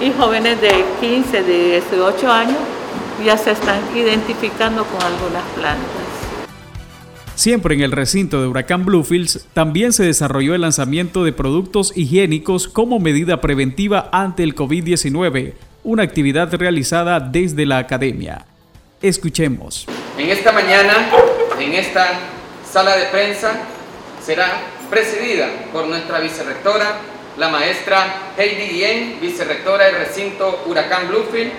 y 0.00 0.12
jóvenes 0.12 0.60
de 0.60 0.84
15, 1.00 1.42
de 1.42 1.80
18 1.90 2.30
años 2.30 2.58
ya 3.24 3.36
se 3.36 3.52
están 3.52 3.78
identificando 3.94 4.84
con 4.84 5.02
algunas 5.02 5.44
plantas. 5.54 6.03
Siempre 7.34 7.74
en 7.74 7.80
el 7.80 7.90
recinto 7.90 8.40
de 8.40 8.46
Huracán 8.46 8.84
Bluefields 8.84 9.46
también 9.54 9.92
se 9.92 10.04
desarrolló 10.04 10.54
el 10.54 10.60
lanzamiento 10.60 11.24
de 11.24 11.32
productos 11.32 11.92
higiénicos 11.96 12.68
como 12.68 13.00
medida 13.00 13.40
preventiva 13.40 14.08
ante 14.12 14.44
el 14.44 14.54
COVID-19, 14.54 15.54
una 15.82 16.04
actividad 16.04 16.54
realizada 16.54 17.18
desde 17.18 17.66
la 17.66 17.78
academia. 17.78 18.46
Escuchemos. 19.02 19.86
En 20.16 20.30
esta 20.30 20.52
mañana, 20.52 21.08
en 21.58 21.72
esta 21.74 22.06
sala 22.70 22.96
de 22.96 23.06
prensa, 23.06 23.52
será 24.24 24.46
presidida 24.88 25.48
por 25.72 25.88
nuestra 25.88 26.20
vicerrectora, 26.20 26.98
la 27.36 27.48
maestra 27.48 28.32
Heidi 28.38 28.74
Guillén, 28.74 29.18
vicerrectora 29.20 29.86
del 29.86 29.96
recinto 29.96 30.62
Huracán 30.66 31.08
Bluefield, 31.08 31.50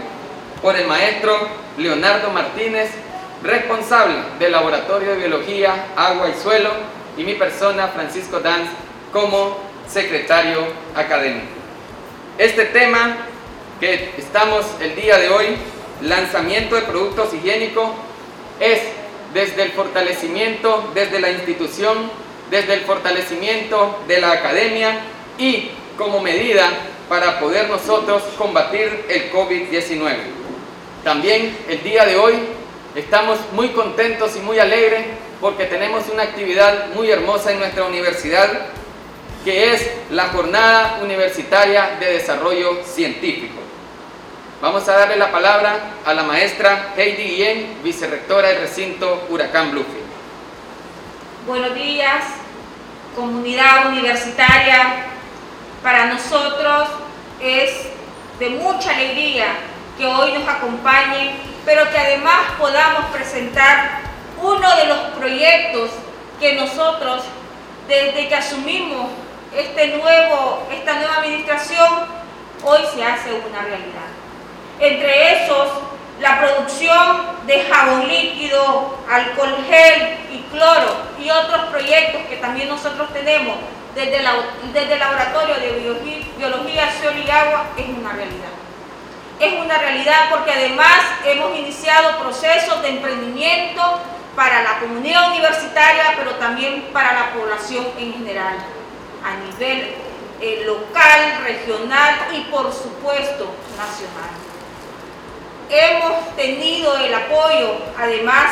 por 0.61 0.77
el 0.77 0.87
maestro 0.87 1.33
Leonardo 1.77 2.31
Martínez, 2.31 2.91
responsable 3.45 4.15
del 4.39 4.51
Laboratorio 4.51 5.11
de 5.11 5.17
Biología, 5.17 5.87
Agua 5.95 6.29
y 6.29 6.41
Suelo, 6.41 6.71
y 7.17 7.23
mi 7.23 7.35
persona, 7.35 7.87
Francisco 7.89 8.39
Danz, 8.39 8.69
como 9.13 9.57
secretario 9.87 10.59
académico. 10.95 11.47
Este 12.37 12.65
tema 12.65 13.15
que 13.79 14.13
estamos 14.17 14.65
el 14.81 14.95
día 14.95 15.17
de 15.17 15.29
hoy, 15.29 15.45
lanzamiento 16.01 16.75
de 16.75 16.81
productos 16.81 17.33
higiénicos, 17.33 17.89
es 18.59 18.81
desde 19.33 19.63
el 19.63 19.71
fortalecimiento, 19.71 20.91
desde 20.93 21.19
la 21.19 21.31
institución, 21.31 22.09
desde 22.49 22.73
el 22.73 22.81
fortalecimiento 22.81 23.99
de 24.07 24.21
la 24.21 24.31
academia 24.31 24.99
y 25.37 25.71
como 25.97 26.19
medida 26.21 26.69
para 27.07 27.39
poder 27.39 27.69
nosotros 27.69 28.23
combatir 28.37 29.05
el 29.09 29.31
COVID-19. 29.31 30.15
También 31.03 31.55
el 31.69 31.83
día 31.83 32.05
de 32.05 32.17
hoy 32.17 32.33
Estamos 32.95 33.37
muy 33.51 33.71
contentos 33.71 34.37
y 34.37 34.39
muy 34.39 34.57
alegres 34.57 35.05
porque 35.41 35.65
tenemos 35.65 36.07
una 36.07 36.23
actividad 36.23 36.87
muy 36.95 37.11
hermosa 37.11 37.51
en 37.51 37.59
nuestra 37.59 37.83
universidad 37.83 38.49
que 39.43 39.73
es 39.73 39.91
la 40.11 40.29
Jornada 40.29 40.99
Universitaria 41.03 41.97
de 41.99 42.13
Desarrollo 42.13 42.85
Científico. 42.85 43.59
Vamos 44.61 44.87
a 44.87 44.93
darle 44.93 45.17
la 45.17 45.29
palabra 45.29 45.77
a 46.05 46.13
la 46.13 46.23
maestra 46.23 46.93
Heidi 46.95 47.23
Guillén, 47.23 47.79
vicerrectora 47.83 48.47
del 48.47 48.61
recinto 48.61 49.27
Huracán 49.29 49.71
Bluefield. 49.71 50.05
Buenos 51.45 51.75
días, 51.75 52.23
comunidad 53.13 53.89
universitaria. 53.89 55.07
Para 55.83 56.05
nosotros 56.05 56.87
es 57.41 57.71
de 58.39 58.49
mucha 58.51 58.95
alegría 58.95 59.47
que 59.97 60.05
hoy 60.05 60.33
nos 60.33 60.47
acompañe, 60.47 61.35
pero 61.65 61.89
que 61.89 61.97
además 61.97 62.41
podamos 62.57 63.05
presentar 63.11 64.01
uno 64.41 64.75
de 64.75 64.85
los 64.85 64.97
proyectos 65.17 65.89
que 66.39 66.53
nosotros, 66.53 67.23
desde 67.87 68.27
que 68.27 68.35
asumimos 68.35 69.11
este 69.55 69.97
nuevo, 69.97 70.67
esta 70.71 70.93
nueva 70.95 71.17
administración, 71.17 71.89
hoy 72.63 72.79
se 72.93 73.03
hace 73.03 73.31
una 73.31 73.61
realidad. 73.61 74.09
Entre 74.79 75.43
esos, 75.43 75.69
la 76.19 76.39
producción 76.39 77.45
de 77.45 77.63
jabón 77.63 78.07
líquido, 78.07 78.97
alcohol 79.09 79.57
gel 79.67 80.17
y 80.31 80.39
cloro 80.51 80.97
y 81.19 81.29
otros 81.29 81.65
proyectos 81.67 82.21
que 82.29 82.37
también 82.37 82.69
nosotros 82.69 83.11
tenemos 83.13 83.57
desde, 83.93 84.19
desde 84.73 84.93
el 84.93 84.99
laboratorio 84.99 85.55
de 85.55 85.79
biología, 85.79 86.27
biología, 86.37 86.89
y 87.25 87.29
agua 87.29 87.65
es 87.77 87.87
una 87.87 88.11
realidad. 88.11 88.54
Es 89.45 89.53
una 89.63 89.77
realidad 89.77 90.31
porque 90.31 90.51
además 90.51 91.01
hemos 91.23 91.55
iniciado 91.55 92.17
procesos 92.17 92.81
de 92.81 92.89
emprendimiento 92.89 94.01
para 94.35 94.63
la 94.63 94.79
comunidad 94.79 95.29
universitaria, 95.29 96.15
pero 96.17 96.31
también 96.31 96.89
para 96.91 97.13
la 97.13 97.31
población 97.31 97.85
en 97.95 98.13
general, 98.13 98.55
a 99.23 99.35
nivel 99.45 99.93
eh, 100.41 100.63
local, 100.65 101.43
regional 101.43 102.27
y 102.33 102.41
por 102.45 102.73
supuesto 102.73 103.53
nacional. 103.77 104.31
Hemos 105.69 106.35
tenido 106.35 106.97
el 106.97 107.13
apoyo, 107.13 107.77
además 107.99 108.49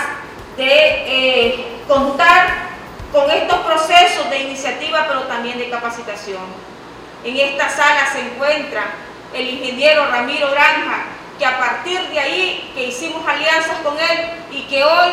de 0.58 0.67
eh, 0.67 1.65
contar 1.88 2.69
con 3.12 3.32
estos 3.32 3.58
procesos 3.62 4.29
de 4.29 4.43
iniciativa, 4.43 5.06
pero 5.08 5.21
también 5.23 5.58
de 5.58 5.71
capacitación. 5.71 6.43
En 7.23 7.36
esta 7.36 7.67
sala 7.67 8.06
se 8.13 8.19
encuentra 8.19 8.84
el 9.34 9.50
ingeniero 9.50 10.08
Ramiro 10.08 10.52
Granja, 10.52 11.06
que 11.38 11.46
a 11.46 11.58
partir 11.58 12.00
de 12.10 12.19
ahí 12.19 12.72
que 12.76 12.86
hicimos 12.86 13.28
alianzas 13.28 13.78
con 13.84 13.98
él 13.98 14.30
y 14.52 14.63
que 14.63 14.84
hoy 14.84 15.10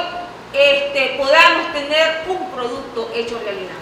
este, 0.52 1.14
podamos 1.16 1.72
tener 1.72 2.24
un 2.28 2.50
producto 2.50 3.10
hecho 3.14 3.40
realidad. 3.44 3.74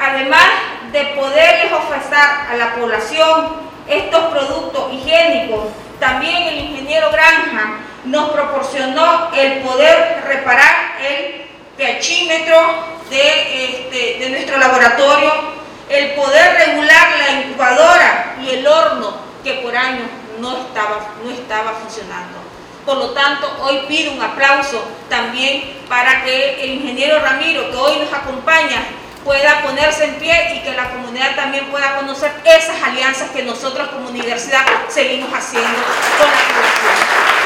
Además 0.00 0.48
de 0.92 1.04
poderles 1.16 1.72
ofrecer 1.72 2.18
a 2.50 2.54
la 2.56 2.74
población 2.74 3.70
estos 3.86 4.24
productos 4.26 4.92
higiénicos, 4.92 5.66
también 5.98 6.44
el 6.44 6.58
ingeniero 6.58 7.10
Granja 7.10 7.80
nos 8.04 8.30
proporcionó 8.30 9.30
el 9.34 9.60
poder 9.60 10.22
reparar 10.26 10.96
el 11.06 11.42
pHímetro 11.76 12.56
este, 13.10 14.18
de 14.18 14.30
nuestro 14.30 14.58
laboratorio, 14.58 15.59
el 15.90 16.12
poder 16.12 16.56
regular 16.56 17.18
la 17.18 17.40
incubadora 17.42 18.36
y 18.40 18.50
el 18.50 18.66
horno 18.66 19.12
que 19.42 19.54
por 19.54 19.76
años 19.76 20.06
no 20.38 20.56
estaba, 20.56 21.14
no 21.22 21.30
estaba 21.30 21.72
funcionando. 21.72 22.38
Por 22.86 22.96
lo 22.96 23.10
tanto, 23.10 23.46
hoy 23.60 23.82
pido 23.88 24.12
un 24.12 24.22
aplauso 24.22 24.82
también 25.08 25.82
para 25.88 26.24
que 26.24 26.62
el 26.62 26.70
ingeniero 26.74 27.20
Ramiro, 27.20 27.70
que 27.70 27.76
hoy 27.76 27.98
nos 27.98 28.12
acompaña, 28.12 28.82
pueda 29.24 29.62
ponerse 29.62 30.04
en 30.04 30.14
pie 30.14 30.54
y 30.54 30.60
que 30.62 30.72
la 30.74 30.90
comunidad 30.90 31.34
también 31.34 31.66
pueda 31.66 31.96
conocer 31.96 32.32
esas 32.44 32.82
alianzas 32.82 33.30
que 33.30 33.42
nosotros 33.42 33.88
como 33.88 34.08
universidad 34.08 34.64
seguimos 34.88 35.30
haciendo 35.34 35.68
con 35.68 36.26
la 36.26 36.40
población. 36.54 37.39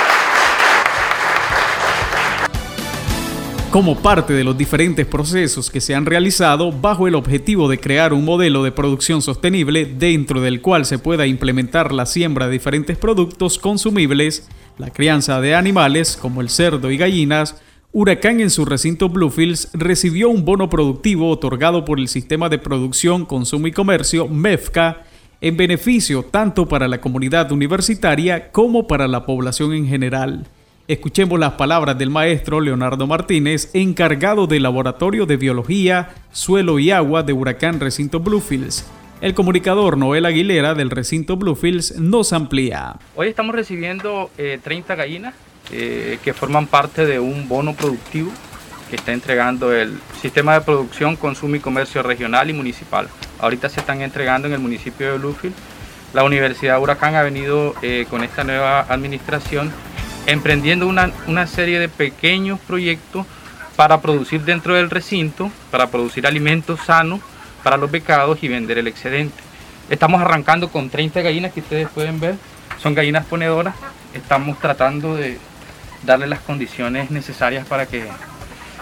Como 3.75 3.97
parte 3.97 4.35
de 4.35 4.45
los 4.45 4.57
diferentes 4.57 5.05
procesos 5.05 5.69
que 5.69 5.81
se 5.81 5.97
han 5.97 6.07
realizado 6.07 6.71
bajo 6.71 7.09
el 7.09 7.17
objetivo 7.17 7.69
de 7.69 7.81
crear 7.81 8.13
un 8.13 8.25
modelo 8.25 8.63
de 8.63 8.71
producción 8.71 9.21
sostenible 9.21 9.85
dentro 9.85 10.41
del 10.41 10.61
cual 10.63 10.85
se 10.85 11.01
pueda 11.01 11.27
implementar 11.27 11.91
la 11.91 12.07
siembra 12.07 12.47
de 12.47 12.53
diferentes 12.53 12.97
productos 12.97 13.59
consumibles, 13.59 14.49
la 14.79 14.91
crianza 14.91 15.41
de 15.41 15.57
animales 15.57 16.17
como 16.17 16.41
el 16.41 16.51
cerdo 16.51 16.93
y 16.93 16.99
gallinas, 16.99 17.61
Huracán 17.93 18.39
en 18.39 18.51
su 18.51 18.65
recinto 18.65 19.09
Bluefields 19.09 19.71
recibió 19.73 20.29
un 20.29 20.45
bono 20.45 20.71
productivo 20.71 21.29
otorgado 21.29 21.85
por 21.85 21.99
el 21.99 22.07
Sistema 22.07 22.49
de 22.49 22.59
Producción, 22.59 23.27
Consumo 23.27 23.67
y 23.67 23.73
Comercio, 23.73 24.29
MEFCA, 24.29 25.03
en 25.41 25.57
beneficio 25.57 26.23
tanto 26.23 26.69
para 26.69 26.87
la 26.87 27.01
comunidad 27.01 27.51
universitaria 27.51 28.53
como 28.53 28.87
para 28.87 29.09
la 29.09 29.27
población 29.27 29.73
en 29.73 29.89
general. 29.89 30.47
Escuchemos 30.87 31.41
las 31.41 31.55
palabras 31.55 31.97
del 31.97 32.11
maestro 32.11 32.61
Leonardo 32.61 33.07
Martínez, 33.07 33.71
encargado 33.73 34.47
del 34.47 34.65
Laboratorio 34.65 35.25
de 35.25 35.39
Biología, 35.39 36.11
Suelo 36.31 36.79
y 36.79 36.91
Agua 36.91 37.23
de 37.23 37.33
Huracán 37.33 37.81
Recinto 37.81 38.21
Bluefields. 38.21 38.85
El 39.23 39.33
comunicador 39.33 39.97
Noel 39.97 40.27
Aguilera 40.27 40.75
del 40.75 40.91
recinto 40.91 41.39
Bluefields 41.39 41.99
nos 41.99 42.35
amplía. 42.35 42.97
Hoy 43.17 43.29
estamos 43.29 43.55
recibiendo 43.55 44.31
30 44.37 44.93
eh, 44.93 44.97
gallinas 44.97 45.35
eh, 45.73 46.19
que 46.23 46.35
forman 46.35 46.67
parte 46.67 47.07
de 47.07 47.19
un 47.19 47.49
bono 47.49 47.73
productivo 47.73 48.31
que 48.91 48.97
está 48.97 49.15
entregando 49.15 49.73
el 49.73 49.99
Sistema 50.21 50.53
de 50.53 50.61
Producción, 50.61 51.17
Consumo 51.17 51.57
y 51.57 51.61
Comercio 51.61 52.03
Regional 52.03 52.51
y 52.51 52.53
Municipal. 52.53 53.09
Ahorita 53.39 53.71
se 53.71 53.81
están 53.81 54.03
entregando 54.03 54.49
en 54.49 54.53
el 54.53 54.61
municipio 54.61 55.13
de 55.13 55.17
Bluefield. 55.17 55.55
La 56.13 56.25
Universidad 56.25 56.79
Huracán 56.79 57.15
ha 57.15 57.23
venido 57.23 57.75
eh, 57.81 58.05
con 58.11 58.23
esta 58.23 58.45
nueva 58.45 58.81
administración 58.81 59.73
emprendiendo 60.27 60.87
una, 60.87 61.11
una 61.27 61.47
serie 61.47 61.79
de 61.79 61.89
pequeños 61.89 62.59
proyectos 62.61 63.27
para 63.77 64.01
producir 64.01 64.43
dentro 64.43 64.75
del 64.75 64.91
recinto, 64.91 65.51
para 65.71 65.89
producir 65.89 66.27
alimentos 66.27 66.81
sanos 66.81 67.21
para 67.63 67.77
los 67.77 67.91
becados 67.91 68.39
y 68.43 68.49
vender 68.49 68.79
el 68.79 68.87
excedente. 68.87 69.43
Estamos 69.91 70.21
arrancando 70.21 70.69
con 70.69 70.91
30 70.91 71.23
gallinas 71.23 71.53
que 71.53 71.61
ustedes 71.61 71.89
pueden 71.89 72.21
ver, 72.21 72.37
son 72.81 72.95
gallinas 72.95 73.25
ponedoras. 73.25 73.75
Estamos 74.13 74.59
tratando 74.61 75.17
de 75.17 75.39
darle 76.05 76.27
las 76.27 76.41
condiciones 76.41 77.11
necesarias 77.11 77.67
para 77.67 77.87
que 77.87 78.05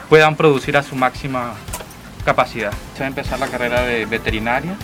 puedan 0.09 0.37
producir 0.37 0.77
a 0.77 0.83
su 0.83 0.95
máxima 0.95 1.55
capacidad. 2.25 2.73
Se 2.95 3.01
va 3.01 3.07
a 3.07 3.09
empezar 3.09 3.39
la 3.39 3.49
carrera 3.49 3.83
de 3.83 4.05
veterinaria 4.05 4.77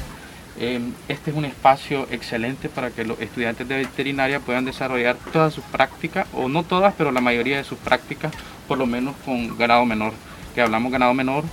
este 0.59 1.31
es 1.31 1.37
un 1.37 1.44
espacio 1.44 2.09
excelente 2.11 2.68
para 2.68 2.90
que 2.90 3.05
los 3.05 3.21
estudiantes 3.21 3.68
de 3.68 3.77
veterinaria 3.77 4.40
puedan 4.40 4.64
desarrollar 4.64 5.16
todas 5.33 5.55
sus 5.55 5.64
prácticas, 5.64 6.27
o 6.33 6.49
no 6.49 6.64
todas, 6.64 6.94
pero 6.99 7.12
la 7.12 7.21
mayoría 7.21 7.59
de 7.59 7.64
sus 7.64 7.79
prácticas, 7.79 8.33
por 8.66 8.79
lo 8.79 8.87
menos 8.87 9.14
con 9.25 9.57
ganado 9.57 9.85
menor, 9.85 10.12
que 10.55 10.61
hablamos 10.61 10.90
ganado 10.90 11.14
menor, 11.14 11.44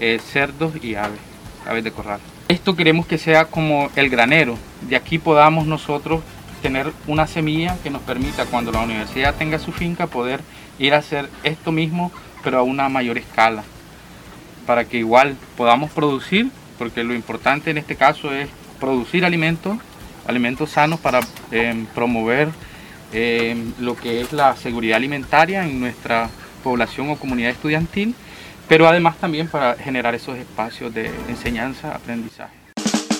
eh, 0.00 0.18
cerdos 0.18 0.72
y 0.82 0.94
aves, 0.94 1.20
aves 1.66 1.84
de 1.84 1.92
corral. 1.92 2.20
Esto 2.48 2.74
queremos 2.74 3.06
que 3.06 3.18
sea 3.18 3.44
como 3.44 3.90
el 3.96 4.08
granero, 4.08 4.56
de 4.88 4.96
aquí 4.96 5.18
podamos 5.18 5.66
nosotros 5.66 6.22
tener 6.62 6.92
una 7.06 7.26
semilla 7.26 7.76
que 7.82 7.90
nos 7.90 8.02
permita 8.02 8.46
cuando 8.46 8.72
la 8.72 8.80
universidad 8.80 9.34
tenga 9.34 9.58
su 9.58 9.72
finca 9.72 10.06
poder 10.06 10.40
ir 10.78 10.94
a 10.94 10.98
hacer 10.98 11.28
esto 11.42 11.70
mismo, 11.70 12.10
pero 12.42 12.58
a 12.58 12.62
una 12.62 12.88
mayor 12.88 13.18
escala, 13.18 13.62
para 14.66 14.86
que 14.86 14.96
igual 14.96 15.36
podamos 15.56 15.90
producir 15.90 16.50
porque 16.78 17.04
lo 17.04 17.14
importante 17.14 17.70
en 17.70 17.78
este 17.78 17.96
caso 17.96 18.32
es 18.32 18.48
producir 18.78 19.24
alimentos, 19.24 19.78
alimentos 20.26 20.70
sanos 20.70 21.00
para 21.00 21.20
em, 21.50 21.86
promover 21.86 22.48
em, 23.12 23.72
lo 23.80 23.96
que 23.96 24.20
es 24.20 24.32
la 24.32 24.56
seguridad 24.56 24.96
alimentaria 24.96 25.66
en 25.66 25.80
nuestra 25.80 26.30
población 26.62 27.10
o 27.10 27.16
comunidad 27.16 27.50
estudiantil, 27.50 28.14
pero 28.68 28.86
además 28.86 29.16
también 29.18 29.48
para 29.48 29.74
generar 29.74 30.14
esos 30.14 30.38
espacios 30.38 30.92
de 30.94 31.10
enseñanza, 31.28 31.94
aprendizaje. 31.94 32.54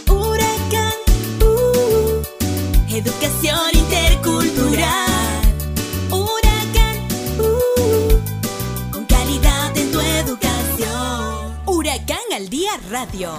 Huracán, 0.07 0.93
uh, 1.41 2.95
educación 2.95 3.59
intercultural. 3.75 5.18
Al 12.37 12.51
Día 12.51 12.73
Radio. 12.91 13.31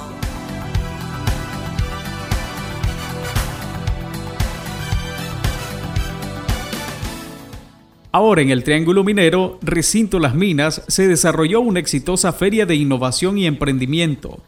Ahora 8.12 8.42
en 8.42 8.50
el 8.50 8.64
Triángulo 8.64 9.04
Minero, 9.04 9.60
Recinto 9.62 10.18
Las 10.18 10.34
Minas, 10.34 10.82
se 10.88 11.08
desarrolló 11.08 11.62
una 11.62 11.80
exitosa 11.80 12.34
feria 12.34 12.66
de 12.66 12.74
innovación 12.74 13.38
y 13.38 13.46
emprendimiento. 13.46 14.40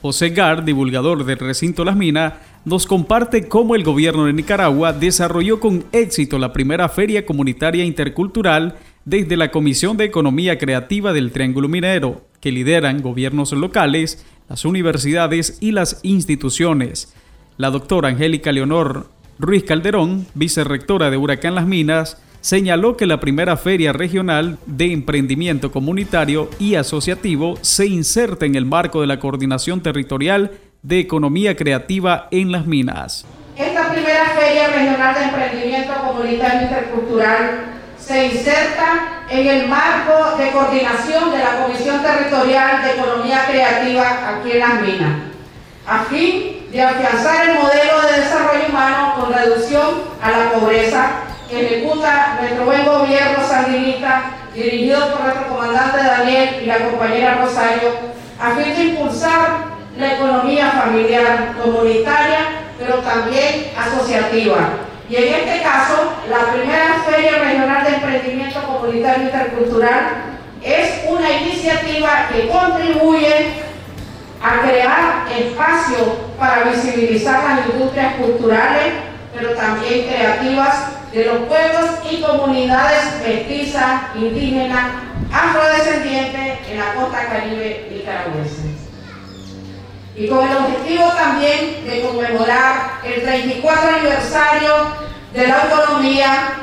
José 0.00 0.30
Gar, 0.30 0.64
divulgador 0.64 1.26
del 1.26 1.38
Recinto 1.38 1.84
Las 1.84 1.96
Minas, 1.96 2.32
nos 2.64 2.86
comparte 2.86 3.48
cómo 3.48 3.74
el 3.74 3.84
gobierno 3.84 4.24
de 4.24 4.32
Nicaragua 4.32 4.94
desarrolló 4.94 5.60
con 5.60 5.84
éxito 5.92 6.38
la 6.38 6.54
primera 6.54 6.88
feria 6.88 7.26
comunitaria 7.26 7.84
intercultural 7.84 8.76
desde 9.04 9.36
la 9.36 9.50
Comisión 9.50 9.98
de 9.98 10.04
Economía 10.04 10.56
Creativa 10.56 11.12
del 11.12 11.32
Triángulo 11.32 11.68
Minero, 11.68 12.25
que 12.40 12.52
lideran 12.52 13.02
gobiernos 13.02 13.52
locales, 13.52 14.24
las 14.48 14.64
universidades 14.64 15.58
y 15.60 15.72
las 15.72 16.00
instituciones. 16.02 17.14
La 17.56 17.70
doctora 17.70 18.08
Angélica 18.08 18.52
Leonor 18.52 19.08
Ruiz 19.38 19.64
Calderón, 19.64 20.26
vicerrectora 20.34 21.10
de 21.10 21.16
Huracán 21.16 21.54
Las 21.54 21.66
Minas, 21.66 22.18
señaló 22.40 22.96
que 22.96 23.06
la 23.06 23.18
primera 23.18 23.56
feria 23.56 23.92
regional 23.92 24.58
de 24.66 24.92
emprendimiento 24.92 25.72
comunitario 25.72 26.48
y 26.58 26.76
asociativo 26.76 27.58
se 27.60 27.86
inserta 27.86 28.46
en 28.46 28.54
el 28.54 28.66
marco 28.66 29.00
de 29.00 29.08
la 29.08 29.18
coordinación 29.18 29.82
territorial 29.82 30.52
de 30.82 31.00
economía 31.00 31.56
creativa 31.56 32.28
en 32.30 32.52
las 32.52 32.66
minas. 32.66 33.26
Esta 33.56 33.90
primera 33.90 34.26
feria 34.38 34.68
regional 34.68 35.14
de 35.14 35.22
emprendimiento 35.24 35.92
comunitario 36.06 36.62
intercultural 36.62 37.80
se 37.98 38.26
inserta 38.26 39.15
en 39.28 39.46
el 39.46 39.68
marco 39.68 40.36
de 40.36 40.50
coordinación 40.52 41.32
de 41.32 41.38
la 41.38 41.62
Comisión 41.62 42.02
Territorial 42.02 42.82
de 42.82 42.92
Economía 42.92 43.46
Creativa 43.48 44.28
aquí 44.28 44.52
en 44.52 44.58
Las 44.60 44.80
Minas, 44.80 45.12
a 45.86 46.04
fin 46.04 46.68
de 46.70 46.82
afianzar 46.82 47.48
el 47.48 47.54
modelo 47.54 48.02
de 48.02 48.20
desarrollo 48.20 48.68
humano 48.68 49.14
con 49.16 49.32
reducción 49.32 50.02
a 50.22 50.30
la 50.30 50.52
pobreza 50.52 51.06
que 51.48 51.64
ejecuta 51.64 52.38
nuestro 52.40 52.64
buen 52.64 52.84
gobierno 52.84 53.38
sandinista 53.46 54.32
dirigido 54.54 55.10
por 55.10 55.22
nuestro 55.22 55.48
comandante 55.48 55.98
Daniel 55.98 56.60
y 56.62 56.66
la 56.66 56.78
compañera 56.78 57.38
Rosario, 57.42 57.90
a 58.40 58.50
fin 58.52 58.74
de 58.74 58.84
impulsar 58.84 59.76
la 59.98 60.14
economía 60.14 60.70
familiar 60.70 61.54
comunitaria, 61.62 62.38
pero 62.78 62.98
también 62.98 63.72
asociativa. 63.76 64.70
Y 65.08 65.14
en 65.14 65.34
este 65.34 65.62
caso, 65.62 66.12
la 66.28 66.52
primera 66.52 67.04
Feria 67.08 67.38
Regional 67.38 67.84
de 67.84 67.94
Emprendimiento 67.94 68.60
Comunitario 68.62 69.24
Intercultural 69.24 70.08
es 70.62 71.04
una 71.08 71.30
iniciativa 71.30 72.28
que 72.32 72.48
contribuye 72.48 73.50
a 74.42 74.62
crear 74.62 75.24
espacio 75.30 76.16
para 76.38 76.64
visibilizar 76.64 77.42
las 77.44 77.66
industrias 77.68 78.14
culturales, 78.16 78.94
pero 79.34 79.54
también 79.54 80.08
creativas 80.08 80.88
de 81.12 81.24
los 81.24 81.38
pueblos 81.48 81.90
y 82.10 82.20
comunidades 82.20 83.04
mestizas, 83.24 84.02
indígenas, 84.16 84.90
afrodescendientes 85.32 86.68
en 86.68 86.78
la 86.78 86.94
costa 86.94 87.26
caribe 87.26 87.88
nicaragüense. 87.92 88.75
Y 90.16 90.28
con 90.28 90.48
el 90.48 90.56
objetivo 90.56 91.08
también 91.10 91.84
de 91.84 92.00
conmemorar 92.00 93.00
el 93.04 93.22
34 93.22 93.96
aniversario 93.96 94.72
de 95.34 95.46
la 95.46 95.62
autonomía, 95.62 96.54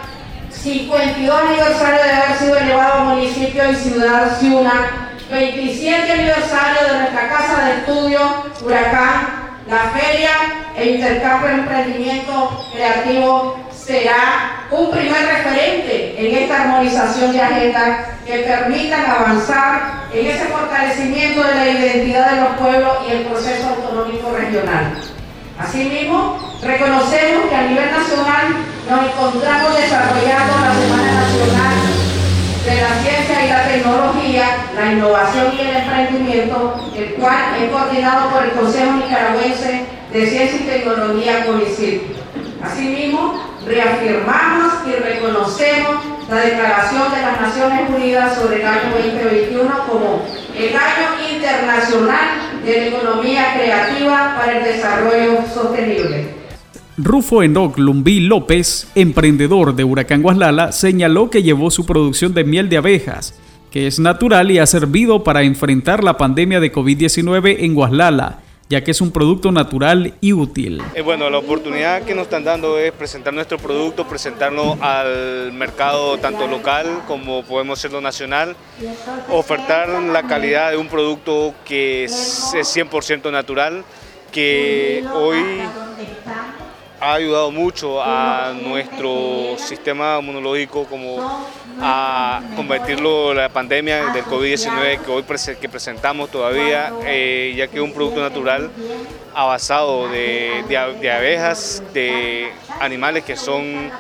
52 0.49 1.41
aniversario 1.49 2.03
de 2.03 2.11
haber 2.11 2.37
sido 2.37 2.57
elevado 2.57 3.03
municipio 3.05 3.71
y 3.71 3.75
ciudad 3.75 4.39
Ciuna, 4.39 5.09
27 5.29 6.11
aniversario 6.11 6.87
de 6.87 6.99
nuestra 6.99 7.29
casa 7.29 7.65
de 7.65 7.71
estudio 7.73 8.19
Huracán, 8.59 9.59
la 9.69 9.99
feria 9.99 10.31
e 10.75 10.89
intercambio 10.91 11.49
de 11.49 11.53
emprendimiento 11.55 12.65
creativo 12.73 13.62
será 13.85 14.65
un 14.71 14.91
primer 14.91 15.25
referente 15.25 16.15
en 16.17 16.43
esta 16.43 16.63
armonización 16.63 17.33
de 17.33 17.41
agenda 17.41 18.05
que 18.25 18.39
permitan 18.39 19.05
avanzar 19.05 20.03
en 20.13 20.25
ese 20.25 20.45
fortalecimiento 20.45 21.43
de 21.43 21.55
la 21.55 21.67
identidad 21.67 22.31
de 22.31 22.41
los 22.41 22.49
pueblos 22.57 22.97
y 23.07 23.11
el 23.11 23.23
proceso 23.25 23.69
autonómico 23.69 24.31
regional. 24.31 24.93
Asimismo, 25.59 26.39
reconocemos 26.63 27.45
que 27.49 27.55
a 27.55 27.61
nivel 27.63 27.91
nacional 27.91 28.55
nos 28.89 29.05
encontramos 29.05 29.75
desarrollando 29.75 30.53
la 30.61 30.73
Semana 30.73 31.11
Nacional 31.21 31.75
de 32.65 32.81
la 32.81 33.01
Ciencia 33.03 33.45
y 33.45 33.49
la 33.49 33.67
Tecnología, 33.67 34.45
la 34.75 34.93
Innovación 34.93 35.53
y 35.57 35.61
el 35.61 35.75
Emprendimiento, 35.75 36.89
el 36.95 37.13
cual 37.15 37.55
es 37.61 37.69
coordinado 37.69 38.29
por 38.29 38.43
el 38.43 38.51
Consejo 38.51 38.93
Nicaragüense 38.93 39.85
de 40.13 40.27
Ciencia 40.27 40.59
y 40.59 40.63
Tecnología 40.63 41.45
CONICIT. 41.45 42.01
Asimismo, 42.63 43.52
reafirmamos 43.65 44.73
y 44.88 44.91
reconocemos 45.02 45.95
la 46.30 46.38
Declaración 46.38 47.12
de 47.12 47.21
las 47.21 47.41
Naciones 47.41 47.89
Unidas 47.89 48.38
sobre 48.38 48.62
el 48.62 48.67
año 48.67 48.91
2021 48.95 49.71
como 49.89 50.21
el 50.58 50.76
año 50.76 51.34
internacional 51.34 52.62
de 52.65 52.78
la 52.78 52.88
economía 52.88 53.54
creativa 53.56 54.36
para 54.38 54.58
el 54.58 54.63
desarrollo 54.63 55.39
sostenible. 55.54 56.43
Rufo 56.97 57.41
Enoc 57.41 57.78
Lumbí 57.78 58.19
López, 58.19 58.88
emprendedor 58.93 59.76
de 59.76 59.84
Huracán 59.84 60.21
Guaslala, 60.21 60.71
señaló 60.71 61.30
que 61.30 61.41
llevó 61.41 61.71
su 61.71 61.86
producción 61.86 62.34
de 62.34 62.43
miel 62.43 62.69
de 62.69 62.78
abejas, 62.78 63.34
que 63.71 63.88
es 63.88 63.99
natural 63.99 64.52
y 64.52 64.60
ha 64.60 64.67
servido 64.67 65.23
para 65.23 65.41
enfrentar 65.41 66.04
la 66.04 66.17
pandemia 66.17 66.60
de 66.60 66.71
COVID-19 66.71 67.56
en 67.60 67.73
Guaslala 67.73 68.42
ya 68.69 68.84
que 68.84 68.91
es 68.91 69.02
un 69.02 69.12
producto 69.12 69.52
natural 69.52 70.13
y 70.21 70.34
útil. 70.34 70.82
Eh, 70.95 71.02
bueno, 71.02 71.30
la 71.30 71.38
oportunidad 71.38 72.04
que 72.04 72.15
nos 72.15 72.23
están 72.23 72.43
dando 72.43 72.80
es 72.80 72.91
presentar 72.91 73.34
nuestro 73.34 73.58
producto, 73.58 74.08
presentarlo 74.08 74.78
al 74.82 75.52
mercado 75.54 76.17
tanto 76.17 76.47
local 76.47 77.04
como 77.08 77.43
podemos 77.43 77.80
serlo 77.80 78.02
nacional, 78.02 78.56
ofertar 79.30 79.89
la 79.89 80.23
calidad 80.23 80.71
de 80.71 80.78
un 80.78 80.88
producto 80.88 81.54
que 81.65 82.06
es 82.06 82.54
100% 82.54 83.32
natural, 83.32 83.84
que 84.32 85.06
hoy 85.13 85.62
ha 86.99 87.13
ayudado 87.15 87.52
mucho 87.52 88.02
a 88.02 88.54
nuestro 88.54 89.58
sistema 89.58 90.19
inmunológico 90.21 90.86
como 90.86 91.45
a 91.81 92.41
convertirlo 92.55 93.33
la 93.33 93.49
pandemia 93.49 94.12
del 94.12 94.23
COVID-19 94.25 94.99
que 94.99 95.12
hoy 95.12 95.23
que 95.59 95.69
presentamos 95.69 96.29
todavía, 96.29 96.91
eh, 97.05 97.53
ya 97.55 97.67
que 97.67 97.77
es 97.77 97.83
un 97.83 97.93
producto 97.93 98.21
natural 98.21 98.69
basado 99.33 100.07
de, 100.09 100.63
de, 100.67 101.12
abejas, 101.12 101.83
de 101.93 102.49
animales 102.79 103.23
que 103.23 103.36
son 103.36 103.91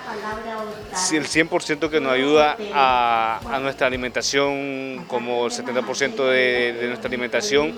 el 1.11 1.25
100% 1.25 1.89
que 1.89 1.99
nos 1.99 2.11
ayuda 2.11 2.57
a, 2.73 3.59
nuestra 3.61 3.87
alimentación, 3.87 5.05
como 5.07 5.45
el 5.47 5.51
70% 5.51 6.15
de, 6.27 6.73
de, 6.73 6.87
nuestra 6.87 7.07
alimentación 7.07 7.73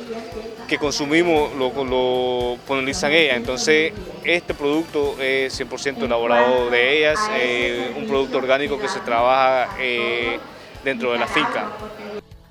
que 0.68 0.78
consumimos 0.78 1.54
lo, 1.56 1.72
lo 1.84 2.58
polonizan 2.66 3.12
ellas. 3.12 3.38
Entonces, 3.38 3.94
este 4.24 4.54
producto 4.54 5.16
es 5.22 5.60
100% 5.60 6.04
elaborado 6.04 6.70
de 6.70 6.98
ellas, 6.98 7.20
eh, 7.40 7.94
un 7.98 8.08
producto 8.08 8.38
orgánico 8.38 8.80
que 8.80 8.88
se 8.88 9.00
trabaja 9.02 9.70
eh, 9.86 10.40
dentro 10.84 11.12
de 11.12 11.20
la 11.20 11.28
finca. 11.28 11.72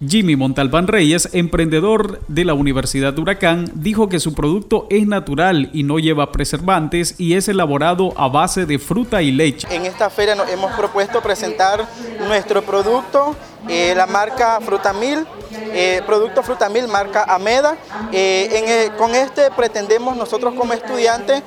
Jimmy 0.07 0.37
Montalbán 0.37 0.87
Reyes, 0.87 1.29
emprendedor 1.33 2.20
de 2.29 2.44
la 2.44 2.55
Universidad 2.55 3.14
de 3.14 3.23
Huracán, 3.23 3.70
dijo 3.75 4.09
que 4.09 4.20
su 4.20 4.35
producto 4.35 4.87
es 4.90 5.07
natural 5.07 5.70
y 5.73 5.85
no 5.85 5.99
lleva 5.99 6.33
preservantes 6.33 7.14
y 7.18 7.35
es 7.35 7.49
elaborado 7.49 8.12
a 8.16 8.29
base 8.29 8.66
de 8.66 8.79
fruta 8.79 9.23
y 9.23 9.31
leche. 9.31 9.66
En 9.70 9.87
esta 9.87 10.11
feria 10.11 10.35
nos 10.35 10.49
hemos 10.51 10.73
propuesto 10.73 11.23
presentar 11.23 11.87
nuestro 12.27 12.62
producto, 12.62 13.37
eh, 13.68 13.94
la 13.97 14.07
marca 14.07 14.61
Frutamil, 14.61 15.27
eh, 15.73 16.03
producto 16.07 16.42
Frutamil 16.42 16.88
marca 16.88 17.25
Ameda. 17.25 17.77
Eh, 18.12 18.90
con 18.99 19.14
este 19.14 19.51
pretendemos 19.57 20.16
nosotros 20.16 20.55
como 20.55 20.73
estudiantes 20.73 21.42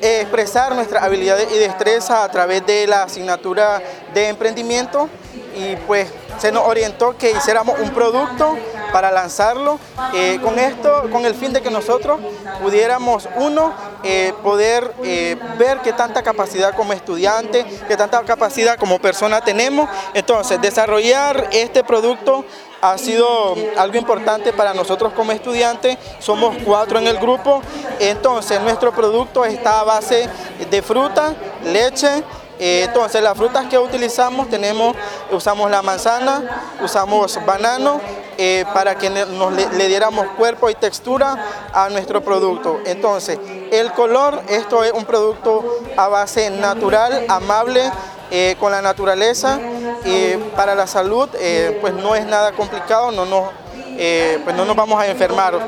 expresar 0.00 0.74
nuestras 0.74 1.02
habilidades 1.02 1.48
y 1.54 1.58
destreza 1.58 2.24
a 2.24 2.30
través 2.30 2.64
de 2.66 2.86
la 2.86 3.04
asignatura 3.04 3.82
de 4.14 4.28
emprendimiento. 4.28 5.08
Y 5.56 5.76
pues 5.86 6.08
se 6.38 6.52
nos 6.52 6.64
orientó 6.64 7.16
que 7.16 7.32
hiciéramos 7.32 7.78
un 7.80 7.90
producto 7.90 8.56
para 8.92 9.10
lanzarlo 9.10 9.78
eh, 10.14 10.38
con 10.42 10.58
esto, 10.58 11.08
con 11.10 11.24
el 11.24 11.34
fin 11.34 11.52
de 11.52 11.60
que 11.60 11.70
nosotros 11.70 12.20
pudiéramos, 12.62 13.28
uno, 13.36 13.72
eh, 14.02 14.32
poder 14.42 14.94
eh, 15.02 15.36
ver 15.58 15.78
qué 15.78 15.92
tanta 15.92 16.22
capacidad 16.22 16.74
como 16.74 16.92
estudiante, 16.92 17.64
qué 17.86 17.96
tanta 17.96 18.22
capacidad 18.22 18.78
como 18.78 18.98
persona 18.98 19.40
tenemos. 19.40 19.88
Entonces, 20.14 20.60
desarrollar 20.60 21.48
este 21.52 21.84
producto 21.84 22.44
ha 22.80 22.96
sido 22.96 23.56
algo 23.76 23.98
importante 23.98 24.52
para 24.52 24.74
nosotros 24.74 25.12
como 25.12 25.32
estudiantes. 25.32 25.98
Somos 26.20 26.56
cuatro 26.64 26.98
en 26.98 27.06
el 27.06 27.18
grupo. 27.18 27.62
Entonces, 27.98 28.60
nuestro 28.60 28.92
producto 28.92 29.44
está 29.44 29.80
a 29.80 29.84
base 29.84 30.28
de 30.70 30.82
fruta, 30.82 31.34
leche, 31.64 32.22
entonces 32.58 33.22
las 33.22 33.36
frutas 33.36 33.66
que 33.66 33.78
utilizamos 33.78 34.48
tenemos, 34.48 34.96
usamos 35.30 35.70
la 35.70 35.82
manzana, 35.82 36.62
usamos 36.82 37.38
banano 37.46 38.00
eh, 38.36 38.64
para 38.74 38.96
que 38.96 39.10
nos 39.10 39.52
le, 39.52 39.88
diéramos 39.88 40.26
cuerpo 40.36 40.68
y 40.70 40.74
textura 40.74 41.36
a 41.72 41.88
nuestro 41.88 42.22
producto. 42.22 42.80
Entonces 42.84 43.38
el 43.70 43.92
color, 43.92 44.42
esto 44.48 44.84
es 44.84 44.92
un 44.92 45.04
producto 45.04 45.64
a 45.96 46.08
base 46.08 46.50
natural, 46.50 47.24
amable, 47.28 47.82
eh, 48.30 48.56
con 48.60 48.70
la 48.72 48.82
naturaleza 48.82 49.58
y 50.04 50.36
para 50.54 50.74
la 50.74 50.86
salud 50.86 51.28
pues 51.80 51.94
no 51.94 52.14
es 52.14 52.26
nada 52.26 52.52
complicado, 52.52 53.10
no 53.10 53.24
nos, 53.24 53.50
pues 54.44 54.54
no 54.54 54.64
nos 54.64 54.76
vamos 54.76 55.00
a 55.00 55.06
enfermar. 55.06 55.58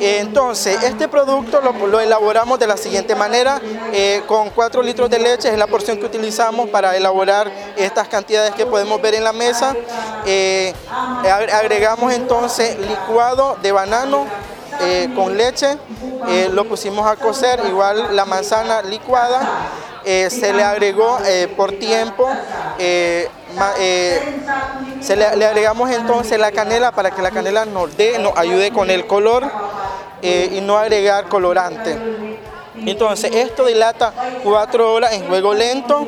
Entonces, 0.00 0.82
este 0.82 1.08
producto 1.08 1.60
lo, 1.60 2.00
elaboramos 2.00 2.58
de 2.58 2.66
la 2.66 2.76
siguiente 2.76 3.14
manera, 3.14 3.60
eh, 3.92 4.22
con 4.26 4.50
4 4.50 4.82
litros 4.82 5.08
de 5.10 5.18
leche, 5.18 5.48
es 5.48 5.58
la 5.58 5.66
porción 5.66 5.98
que 5.98 6.06
utilizamos 6.06 6.68
para 6.68 6.96
elaborar 6.96 7.50
estas 7.76 8.08
cantidades 8.08 8.54
que 8.54 8.66
podemos 8.66 9.00
ver 9.00 9.14
en 9.14 9.24
la 9.24 9.32
mesa. 9.32 9.74
Eh, 10.26 10.74
agregamos 11.52 12.12
entonces 12.12 12.78
licuado 12.78 13.56
de 13.62 13.72
banano 13.72 14.26
eh, 14.80 15.08
con 15.14 15.36
leche, 15.36 15.78
lo 16.52 16.64
pusimos 16.64 17.06
a 17.06 17.16
cocer, 17.16 17.60
igual 17.66 18.16
la 18.16 18.24
manzana 18.24 18.82
licuada, 18.82 19.70
se 20.04 20.52
le 20.52 20.62
agregó 20.62 21.18
por 21.56 21.72
tiempo 21.72 22.28
se 25.00 25.16
le, 25.16 25.24
agregamos 25.26 25.90
entonces 25.90 26.38
la 26.38 26.50
canela 26.50 26.92
para 26.92 27.10
que 27.10 27.22
la 27.22 27.30
canela 27.30 27.64
nos 27.64 27.96
dé, 27.96 28.18
nos 28.18 28.36
ayude 28.36 28.72
con 28.72 28.90
el 28.90 29.06
color 29.06 29.50
eh, 30.22 30.50
y 30.56 30.60
no 30.60 30.76
agregar 30.76 31.28
colorante. 31.28 31.96
Entonces 32.76 33.34
esto 33.34 33.66
dilata 33.66 34.12
cuatro 34.42 34.92
horas 34.92 35.12
en 35.12 35.26
juego 35.26 35.54
lento. 35.54 36.06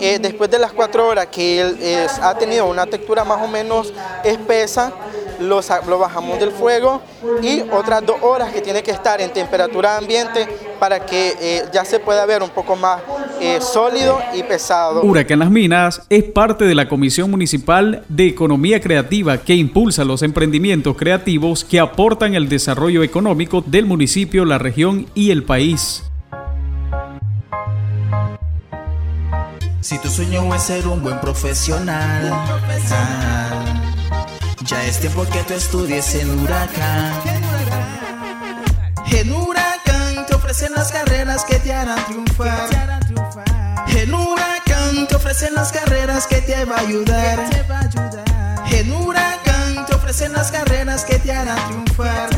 Eh, 0.00 0.18
después 0.20 0.48
de 0.50 0.60
las 0.60 0.72
cuatro 0.72 1.08
horas 1.08 1.26
que 1.26 2.06
ha 2.22 2.34
tenido 2.38 2.66
una 2.66 2.86
textura 2.86 3.24
más 3.24 3.42
o 3.42 3.48
menos 3.48 3.92
espesa, 4.22 4.92
lo, 5.40 5.60
lo, 5.88 5.98
bajamos 5.98 6.38
del 6.38 6.50
fuego 6.50 7.00
y 7.42 7.62
otras 7.72 8.04
dos 8.04 8.16
horas 8.22 8.52
que 8.52 8.60
tiene 8.60 8.82
que 8.82 8.90
estar 8.90 9.20
en 9.20 9.32
temperatura 9.32 9.96
ambiente 9.96 10.46
para 10.78 11.04
que 11.04 11.34
eh, 11.40 11.64
ya 11.72 11.84
se 11.84 12.00
pueda 12.00 12.24
ver 12.26 12.42
un 12.42 12.50
poco 12.50 12.76
más 12.76 13.00
eh, 13.40 13.60
sólido 13.60 14.20
y 14.34 14.42
pesado. 14.42 15.02
Huracán 15.02 15.38
Las 15.38 15.50
Minas 15.50 16.02
es 16.08 16.24
parte 16.24 16.64
de 16.64 16.74
la 16.74 16.88
Comisión 16.88 17.30
Municipal 17.30 18.04
de 18.08 18.26
Economía 18.26 18.80
Creativa 18.80 19.38
que 19.38 19.54
impulsa 19.54 20.04
los 20.04 20.22
emprendimientos 20.22 20.96
creativos 20.96 21.64
que 21.64 21.80
aportan 21.80 22.34
el 22.34 22.48
desarrollo 22.48 23.02
económico 23.02 23.62
del 23.66 23.86
municipio, 23.86 24.44
la 24.44 24.58
región 24.58 25.06
y 25.14 25.30
el 25.30 25.44
país. 25.44 26.02
Si 29.80 29.96
tu 29.98 30.08
sueño 30.08 30.54
es 30.54 30.62
ser 30.64 30.86
un 30.86 31.02
buen 31.02 31.20
profesional, 31.20 32.30
ah, 32.32 33.77
ya 34.68 34.84
es 34.84 34.98
tiempo 35.00 35.24
que 35.24 35.42
tú 35.44 35.54
estudies 35.54 36.14
en 36.14 36.40
Huracán. 36.40 37.12
En 39.10 39.32
Huracán 39.32 40.26
te 40.26 40.34
ofrecen 40.34 40.74
las 40.74 40.92
carreras 40.92 41.44
que 41.44 41.58
te 41.58 41.72
harán 41.72 42.04
triunfar. 42.04 42.68
En 43.88 44.12
Huracán 44.12 45.08
te 45.08 45.16
ofrecen 45.16 45.54
las 45.54 45.72
carreras 45.72 46.26
que 46.26 46.42
te 46.42 46.64
va 46.66 46.76
a 46.76 46.80
ayudar. 46.80 47.38
En 48.70 48.92
Huracán 48.92 49.86
te 49.86 49.94
ofrecen 49.94 50.32
las 50.34 50.52
carreras 50.52 51.04
que 51.04 51.18
te 51.18 51.32
harán 51.32 51.66
triunfar. 51.68 52.28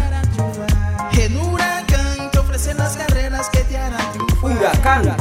En 1.19 1.37
Huracán 1.37 2.31
te 2.31 2.39
ofrecen 2.39 2.79
las 2.79 2.97
carreras 2.97 3.49
que 3.49 3.61
te 3.61 3.77
harán 3.77 4.13
triunfar. 4.13 4.53
Huracán. 4.53 5.17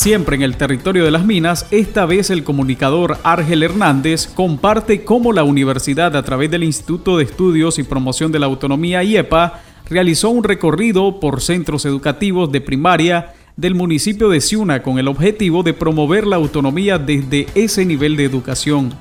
Siempre 0.00 0.34
en 0.34 0.40
el 0.40 0.56
territorio 0.56 1.04
de 1.04 1.10
las 1.10 1.26
minas, 1.26 1.66
esta 1.70 2.06
vez 2.06 2.30
el 2.30 2.42
comunicador 2.42 3.18
Argel 3.22 3.62
Hernández 3.62 4.28
comparte 4.28 5.04
cómo 5.04 5.30
la 5.30 5.44
universidad 5.44 6.16
a 6.16 6.22
través 6.22 6.50
del 6.50 6.64
Instituto 6.64 7.18
de 7.18 7.24
Estudios 7.24 7.78
y 7.78 7.82
Promoción 7.82 8.32
de 8.32 8.38
la 8.38 8.46
Autonomía 8.46 9.04
IEPA 9.04 9.60
realizó 9.90 10.30
un 10.30 10.42
recorrido 10.42 11.20
por 11.20 11.42
centros 11.42 11.84
educativos 11.84 12.50
de 12.50 12.62
primaria 12.62 13.34
del 13.58 13.74
municipio 13.74 14.30
de 14.30 14.40
Ciuna 14.40 14.82
con 14.82 14.98
el 14.98 15.06
objetivo 15.06 15.62
de 15.62 15.74
promover 15.74 16.26
la 16.26 16.36
autonomía 16.36 16.96
desde 16.96 17.48
ese 17.54 17.84
nivel 17.84 18.16
de 18.16 18.24
educación. 18.24 18.94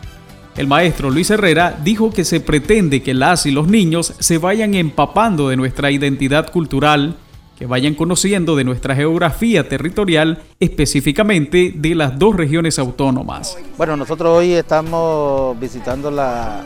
El 0.57 0.67
maestro 0.67 1.11
Luis 1.11 1.29
Herrera 1.29 1.79
dijo 1.81 2.11
que 2.11 2.25
se 2.25 2.41
pretende 2.41 3.01
que 3.01 3.13
las 3.13 3.45
y 3.45 3.51
los 3.51 3.69
niños 3.69 4.15
se 4.19 4.37
vayan 4.37 4.73
empapando 4.73 5.47
de 5.47 5.55
nuestra 5.55 5.91
identidad 5.91 6.51
cultural, 6.51 7.15
que 7.59 7.65
vayan 7.65 7.93
conociendo 7.93 8.55
de 8.55 8.63
nuestra 8.63 8.95
geografía 8.95 9.67
territorial, 9.67 10.41
específicamente 10.61 11.73
de 11.75 11.93
las 11.93 12.17
dos 12.17 12.37
regiones 12.37 12.79
autónomas. 12.79 13.57
Bueno, 13.77 13.97
nosotros 13.97 14.37
hoy 14.37 14.53
estamos 14.53 15.59
visitando 15.59 16.09
las 16.09 16.63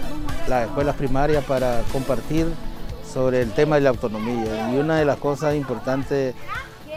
escuelas 0.68 0.96
primarias 0.96 1.44
para 1.46 1.82
compartir 1.92 2.46
sobre 3.12 3.42
el 3.42 3.50
tema 3.54 3.78
de 3.78 3.82
la 3.82 3.90
autonomía. 3.90 4.72
Y 4.72 4.78
una 4.78 4.98
de 4.98 5.06
las 5.06 5.18
cosas 5.18 5.56
importantes 5.56 6.36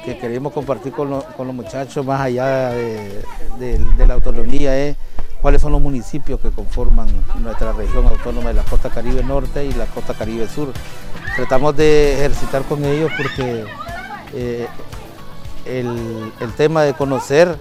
que 0.04 0.18
queremos 0.18 0.52
compartir 0.52 0.92
con, 0.92 1.08
los 1.08 1.54
muchachos, 1.54 2.04
más 2.04 2.20
allá 2.20 2.72
de, 2.72 3.80
la 4.06 4.12
autonomía, 4.12 4.76
es 4.76 4.96
cuáles 5.40 5.62
son 5.62 5.72
los 5.72 5.80
municipios 5.80 6.38
que 6.40 6.50
conforman 6.50 7.08
nuestra 7.42 7.72
región 7.72 8.04
autónoma 8.06 8.48
de 8.48 8.54
la 8.56 8.62
costa 8.62 8.90
caribe 8.90 9.24
norte 9.24 9.64
y 9.64 9.72
la 9.72 9.86
costa 9.86 10.12
caribe 10.12 10.46
sur. 10.48 10.70
Tratamos 11.34 11.74
de 11.78 12.12
ejercitar 12.12 12.62
con 12.64 12.84
ellos 12.84 13.10
porque 13.16 13.64
eh, 14.34 14.66
el, 15.66 16.52
tema 16.56 16.82
de 16.82 16.94
conocer 16.94 17.56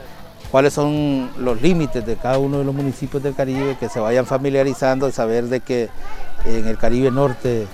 cuáles 0.52 0.74
son 0.74 1.30
los 1.38 1.62
límites 1.62 2.06
de 2.06 2.16
cada 2.16 2.38
uno 2.38 2.60
de 2.60 2.64
los 2.64 2.74
municipios 2.74 3.22
del 3.22 3.36
Caribe, 3.36 3.78
que 3.80 3.90
se 3.90 4.00
vayan 4.00 4.26
familiarizando, 4.26 5.12
saber 5.12 5.46
de 5.46 5.60
que 5.60 5.90
en 6.46 6.68
el 6.68 6.78
Caribe 6.78 7.12
Norte 7.12 7.68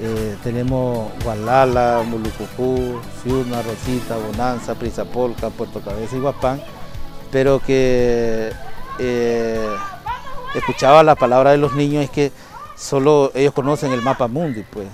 eh, 0.00 0.36
tenemos 0.42 1.10
Gualala, 1.24 2.02
Mulucucú, 2.06 3.00
Ciuna, 3.22 3.62
Rosita, 3.62 4.16
Bonanza, 4.16 4.74
Prisapolca, 4.74 5.50
Puerto 5.50 5.80
Cabeza 5.80 6.16
y 6.16 6.20
Guapán, 6.20 6.60
pero 7.30 7.58
que 7.60 8.52
eh, 8.98 9.68
escuchaba 10.54 11.02
la 11.02 11.14
palabra 11.14 11.52
de 11.52 11.58
los 11.58 11.74
niños 11.74 12.04
es 12.04 12.10
que 12.10 12.32
solo 12.76 13.32
ellos 13.34 13.54
conocen 13.54 13.92
el 13.92 14.02
mapa 14.02 14.28
mundi, 14.28 14.64
pues, 14.70 14.86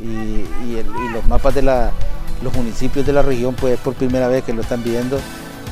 y, 0.00 0.04
y 0.04 1.08
los 1.12 1.26
mapas 1.26 1.54
de 1.54 1.62
la, 1.62 1.90
los 2.42 2.54
municipios 2.54 3.06
de 3.06 3.12
la 3.12 3.22
región, 3.22 3.54
pues 3.54 3.74
es 3.74 3.80
por 3.80 3.94
primera 3.94 4.28
vez 4.28 4.44
que 4.44 4.52
lo 4.52 4.62
están 4.62 4.82
viendo 4.82 5.18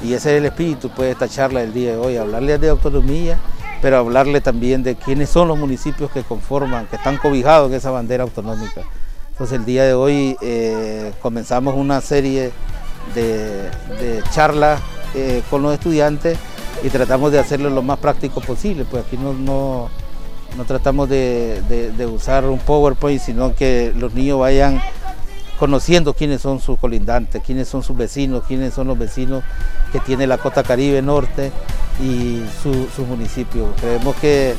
y 0.05 0.13
ese 0.13 0.33
es 0.33 0.39
el 0.39 0.45
espíritu 0.45 0.91
pues, 0.91 1.07
de 1.07 1.13
esta 1.13 1.29
charla 1.29 1.61
del 1.61 1.73
día 1.73 1.93
de 1.93 1.97
hoy, 1.97 2.17
hablarles 2.17 2.61
de 2.61 2.69
autonomía, 2.69 3.39
pero 3.81 3.99
hablarle 3.99 4.41
también 4.43 4.83
de 4.83 4.97
quiénes 4.97 5.31
son 5.31 5.49
los 5.49 5.59
municipios 5.59 6.11
que 6.11 6.23
conforman, 6.23 6.87
que 6.87 6.97
están 6.97 7.17
cobijados 7.17 7.71
en 7.71 7.77
esa 7.77 7.91
bandera 7.91 8.25
autonómica. 8.25 8.83
Entonces 9.31 9.59
el 9.59 9.65
día 9.65 9.85
de 9.85 9.95
hoy 9.95 10.37
eh, 10.43 11.13
comenzamos 11.23 11.75
una 11.75 12.01
serie 12.03 12.53
de, 13.15 13.71
charlas 14.31 14.81
eh, 15.15 15.43
con 15.49 15.63
los 15.63 15.73
estudiantes 15.73 16.39
y 16.83 16.91
tratamos 16.91 17.33
de 17.33 17.39
hacerlo 17.39 17.71
lo 17.71 17.83
más 17.83 17.99
práctico 17.99 18.41
posible, 18.41 18.85
pues 18.85 19.07
aquí 19.07 19.17
no, 19.17 19.33
no, 19.33 19.89
tratamos 20.67 21.09
de, 21.09 21.63
de 21.97 22.07
usar 22.07 22.45
un 22.45 22.59
PowerPoint, 22.59 23.21
sino 23.21 23.55
que 23.55 23.93
los 23.97 24.13
niños 24.13 24.39
vayan 24.39 24.81
conociendo 25.65 26.13
quiénes 26.13 26.43
son 26.43 26.61
sus 26.61 26.79
colindantes, 26.79 27.43
quiénes 27.43 27.69
son 27.69 27.83
sus 27.83 27.97
vecinos, 27.97 28.45
quiénes 28.47 28.75
son 28.75 28.87
los 28.87 28.99
vecinos 28.99 29.43
que 29.93 29.99
tiene 29.99 30.27
la 30.27 30.37
costa 30.37 30.63
caribe 30.63 31.01
norte 31.01 31.53
y 32.03 32.43
su, 32.63 33.07
municipio. 33.07 33.73
Creemos 33.81 34.15
que 34.17 34.55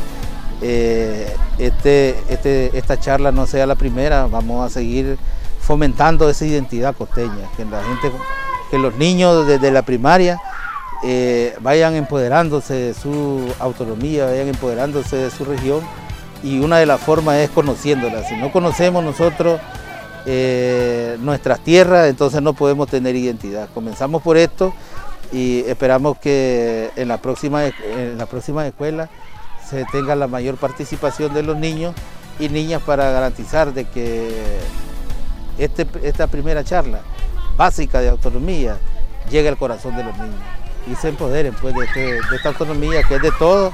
eh, 0.63 1.31
este, 1.59 2.15
este, 2.27 2.75
esta 2.75 2.99
charla 2.99 3.31
no 3.31 3.45
sea 3.45 3.67
la 3.67 3.75
primera, 3.75 4.25
vamos 4.25 4.65
a 4.65 4.73
seguir 4.73 5.19
fomentando 5.59 6.27
esa 6.27 6.43
identidad 6.43 6.95
costeña, 6.95 7.51
que 7.55 7.65
la 7.65 7.83
gente, 7.83 8.11
que 8.71 8.79
los 8.79 8.95
niños 8.95 9.45
desde 9.45 9.69
la 9.69 9.83
primaria 9.83 10.41
eh, 11.03 11.55
vayan 11.61 11.93
empoderándose 11.93 12.73
de 12.73 12.93
su 12.95 13.53
autonomía, 13.59 14.25
vayan 14.25 14.47
empoderándose 14.47 15.17
de 15.17 15.29
su 15.29 15.45
región 15.45 15.81
y 16.41 16.57
una 16.61 16.79
de 16.79 16.87
las 16.87 16.99
formas 16.99 17.35
es 17.35 17.51
conociéndola. 17.51 18.27
Si 18.27 18.35
no 18.37 18.51
conocemos 18.51 19.03
nosotros 19.03 19.61
eh, 20.25 21.17
nuestras 21.19 21.59
tierras, 21.59 22.07
entonces 22.07 22.41
no 22.41 22.53
podemos 22.53 22.87
tener 22.87 23.15
identidad. 23.15 23.69
Comenzamos 23.73 24.21
por 24.21 24.37
esto 24.37 24.73
y 25.31 25.63
esperamos 25.67 26.17
que 26.17 26.91
en 26.95 27.07
la 27.07 27.17
próxima, 27.17 27.65
en 27.65 28.17
la 28.17 28.25
próxima 28.25 28.65
escuela 28.65 29.09
se 29.69 29.85
tenga 29.91 30.15
la 30.15 30.27
mayor 30.27 30.57
participación 30.57 31.33
de 31.33 31.43
los 31.43 31.57
niños 31.57 31.93
y 32.39 32.49
niñas 32.49 32.81
para 32.83 33.11
garantizar 33.11 33.73
de 33.73 33.85
que 33.85 34.59
este, 35.57 35.87
esta 36.03 36.27
primera 36.27 36.63
charla 36.63 36.99
básica 37.57 38.01
de 38.01 38.09
autonomía 38.09 38.77
llegue 39.29 39.49
al 39.49 39.57
corazón 39.57 39.95
de 39.95 40.03
los 40.03 40.17
niños 40.17 40.39
y 40.91 40.95
se 40.95 41.09
empoderen 41.09 41.53
pues, 41.61 41.73
de, 41.75 41.85
este, 41.85 42.35
esta 42.35 42.49
autonomía 42.49 43.03
que 43.03 43.15
es 43.15 43.21
de 43.21 43.31
todo, 43.39 43.73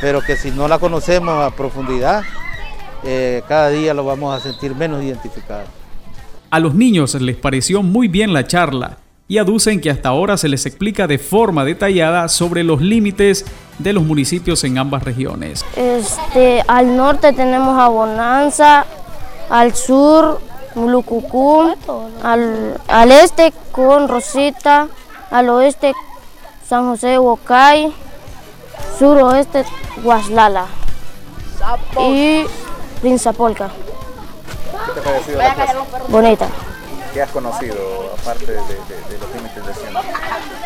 pero 0.00 0.20
que 0.20 0.36
si 0.36 0.50
no 0.50 0.68
la 0.68 0.78
conocemos 0.78 1.42
a 1.44 1.54
profundidad, 1.54 2.22
eh, 3.02 3.42
cada 3.48 3.68
día 3.70 3.94
lo 3.94 4.04
vamos 4.04 4.36
a 4.36 4.40
sentir 4.40 4.74
menos 4.74 5.02
identificado. 5.02 5.64
A 6.56 6.58
los 6.58 6.74
niños 6.74 7.12
les 7.16 7.36
pareció 7.36 7.82
muy 7.82 8.08
bien 8.08 8.32
la 8.32 8.46
charla 8.46 8.96
y 9.28 9.36
aducen 9.36 9.78
que 9.78 9.90
hasta 9.90 10.08
ahora 10.08 10.38
se 10.38 10.48
les 10.48 10.64
explica 10.64 11.06
de 11.06 11.18
forma 11.18 11.66
detallada 11.66 12.28
sobre 12.28 12.64
los 12.64 12.80
límites 12.80 13.44
de 13.78 13.92
los 13.92 14.02
municipios 14.02 14.64
en 14.64 14.78
ambas 14.78 15.02
regiones. 15.02 15.66
Este, 15.76 16.62
al 16.66 16.96
norte 16.96 17.34
tenemos 17.34 17.78
a 17.78 17.88
Bonanza, 17.88 18.86
al 19.50 19.74
sur 19.74 20.40
Mulucucú, 20.74 21.74
al, 22.22 22.80
al 22.88 23.12
este 23.12 23.52
con 23.70 24.08
Rosita, 24.08 24.88
al 25.30 25.50
oeste 25.50 25.92
San 26.66 26.86
José 26.86 27.08
de 27.08 27.18
Huacay, 27.18 27.92
suroeste 28.98 29.66
Guaslala 30.02 30.64
y 32.00 32.44
Prinzapolca. 33.02 33.68
¿Qué 34.86 34.92
te 34.92 35.00
ha 35.00 35.02
parecido 35.02 35.38
la 35.38 35.54
clase? 35.54 35.76
Bonita. 36.08 36.48
¿Qué 37.12 37.22
has 37.22 37.30
conocido 37.30 38.14
aparte 38.20 38.52
de, 38.52 38.58
los 38.58 39.34
límites 39.34 39.66
de 39.66 39.74
Ciudad? 39.74 40.02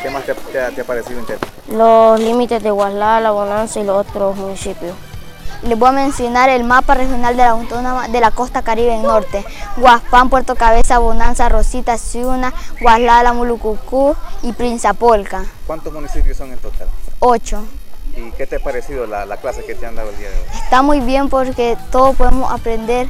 ¿Qué 0.03 0.11
más 0.11 0.25
te, 0.25 0.81
ha 0.81 0.85
parecido 0.85 1.21
interesante? 1.21 1.55
Los 1.68 2.18
límites 2.18 2.62
de 2.62 2.71
Guaslala, 2.71 3.31
Bonanza 3.31 3.81
y 3.81 3.85
los 3.85 4.07
otros 4.07 4.37
municipios. 4.37 4.95
Les 5.62 5.79
voy 5.79 5.91
a 5.91 5.93
mencionar 5.93 6.49
el 6.49 6.64
mapa 6.64 6.95
regional 6.95 7.37
de 7.37 7.43
la 7.45 7.51
autónoma 7.51 8.09
de 8.09 8.21
la 8.21 8.31
costa 8.31 8.62
caribe 8.62 8.97
norte. 8.99 9.45
Guaspán, 9.77 10.29
Puerto 10.29 10.57
Cabeza, 10.57 10.99
Bonanza, 10.99 11.49
Rosita, 11.49 11.97
Ciuna, 11.99 12.53
Guaslala, 12.81 13.33
Mulucucú 13.33 14.16
y 14.43 14.53
Prinzapolca. 14.53 15.45
¿Cuántos 15.66 15.93
municipios 15.93 16.37
son 16.37 16.53
en 16.53 16.59
total? 16.59 16.89
Ocho. 17.21 17.62
¿Y 18.16 18.33
qué 18.33 18.47
te 18.47 18.57
ha 18.57 18.61
parecido 18.61 19.07
la, 19.07 19.25
la 19.25 19.37
clase 19.37 19.64
que 19.64 19.75
te 19.75 19.87
han 19.87 19.95
dado 19.95 20.11
el 20.11 20.18
día 20.18 20.31
de 20.31 20.37
hoy? 20.37 20.45
Está 20.64 20.83
muy 20.83 20.99
bien 20.99 21.29
porque 21.29 21.77
todos 21.93 22.16
podemos 22.16 22.51
aprender 22.53 23.07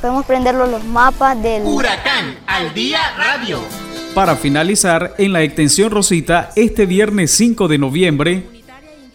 podemos 0.00 0.24
prenderlo 0.24 0.66
los 0.66 0.84
mapas 0.84 1.40
del 1.42 1.62
Huracán 1.64 2.36
al 2.46 2.72
día 2.74 3.00
radio. 3.16 3.58
Para 4.14 4.36
finalizar, 4.36 5.14
en 5.18 5.32
la 5.32 5.42
extensión 5.42 5.90
Rosita, 5.90 6.50
este 6.56 6.86
viernes 6.86 7.30
5 7.32 7.68
de 7.68 7.78
noviembre 7.78 8.46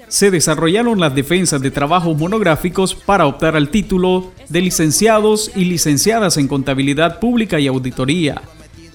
se 0.08 0.30
desarrollaron 0.30 1.00
las 1.00 1.16
defensas 1.16 1.62
de 1.62 1.72
trabajos 1.72 2.18
monográficos 2.18 2.94
para 2.94 3.26
optar 3.26 3.56
al 3.56 3.70
título 3.70 4.32
de 4.50 4.62
licenciados 4.62 5.52
y 5.56 5.66
licenciadas 5.66 6.38
en 6.38 6.48
contabilidad 6.48 7.20
pública 7.20 7.60
y 7.60 7.68
auditoría. 7.68 8.42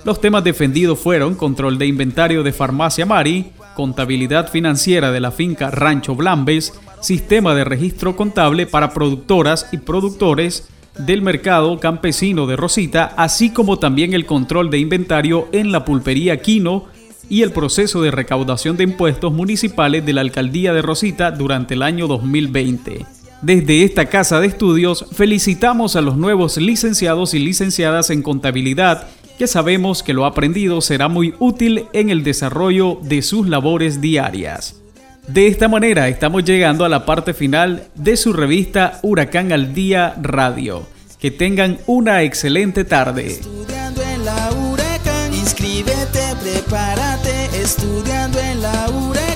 Los 0.05 0.21
temas 0.21 0.45
defendidos 0.45 0.99
fueron 0.99 1.35
control 1.35 1.77
de 1.77 1.87
inventario 1.87 2.43
de 2.43 2.53
farmacia 2.53 3.05
Mari, 3.05 3.53
contabilidad 3.75 4.49
financiera 4.49 5.11
de 5.11 5.21
la 5.21 5.33
finca 5.33 5.71
Rancho 5.71 6.15
Blambes, 6.15 6.73
sistema 7.01 7.55
de 7.55 7.65
registro 7.65 8.17
contable 8.17 8.67
para 8.67 8.95
productoras 8.95 9.67
y 9.73 9.79
productores 9.79 10.69
del 10.99 11.23
mercado 11.23 11.79
campesino 11.79 12.47
de 12.47 12.57
Rosita, 12.57 13.15
así 13.17 13.51
como 13.51 13.79
también 13.79 14.15
el 14.15 14.27
control 14.27 14.71
de 14.71 14.79
inventario 14.79 15.49
en 15.53 15.73
la 15.73 15.85
pulpería 15.85 16.41
Quino 16.41 16.87
y 17.29 17.43
el 17.43 17.53
proceso 17.53 18.03
de 18.03 18.11
recaudación 18.11 18.77
de 18.77 18.85
impuestos 18.85 19.33
municipales 19.33 20.05
de 20.05 20.13
la 20.13 20.23
alcaldía 20.23 20.73
de 20.73 20.83
Rosita 20.83 21.31
durante 21.31 21.75
el 21.75 21.83
año 21.83 22.07
2020. 22.07 23.07
Desde 23.43 23.85
esta 23.85 24.07
casa 24.07 24.41
de 24.41 24.49
estudios 24.49 25.07
felicitamos 25.13 25.95
a 25.95 26.01
los 26.01 26.17
nuevos 26.17 26.57
licenciados 26.57 27.35
y 27.35 27.39
licenciadas 27.39 28.11
en 28.11 28.23
contabilidad 28.23 29.07
que 29.39 29.47
sabemos 29.47 30.03
que 30.03 30.15
lo 30.15 30.27
aprendido 30.27 30.81
será 30.81 31.07
muy 31.07 31.35
útil 31.39 31.87
en 31.93 32.11
el 32.11 32.25
desarrollo 32.25 32.99
de 33.03 33.23
sus 33.23 33.49
labores 33.49 34.01
diarias. 34.01 34.83
De 35.29 35.47
esta 35.47 35.69
manera 35.69 36.09
estamos 36.09 36.43
llegando 36.43 36.87
a 36.87 36.89
la 36.89 37.05
parte 37.05 37.35
final 37.35 37.83
de 37.95 38.17
su 38.17 38.33
revista 38.33 38.99
Huracán 39.03 39.53
al 39.53 39.75
Día 39.75 40.15
Radio. 40.23 40.87
Que 41.21 41.31
tengan 41.31 41.79
una 41.87 42.23
excelente 42.23 42.85
tarde. 42.85 43.27
Estudiando 43.27 44.01
en 44.03 44.25
la 44.25 44.51
Huracán, 44.53 45.35
inscríbete, 45.35 46.35
prepárate, 46.41 47.61
estudiando 47.61 48.41
en 48.41 48.63
la 48.63 48.89
Huracán, 48.89 49.28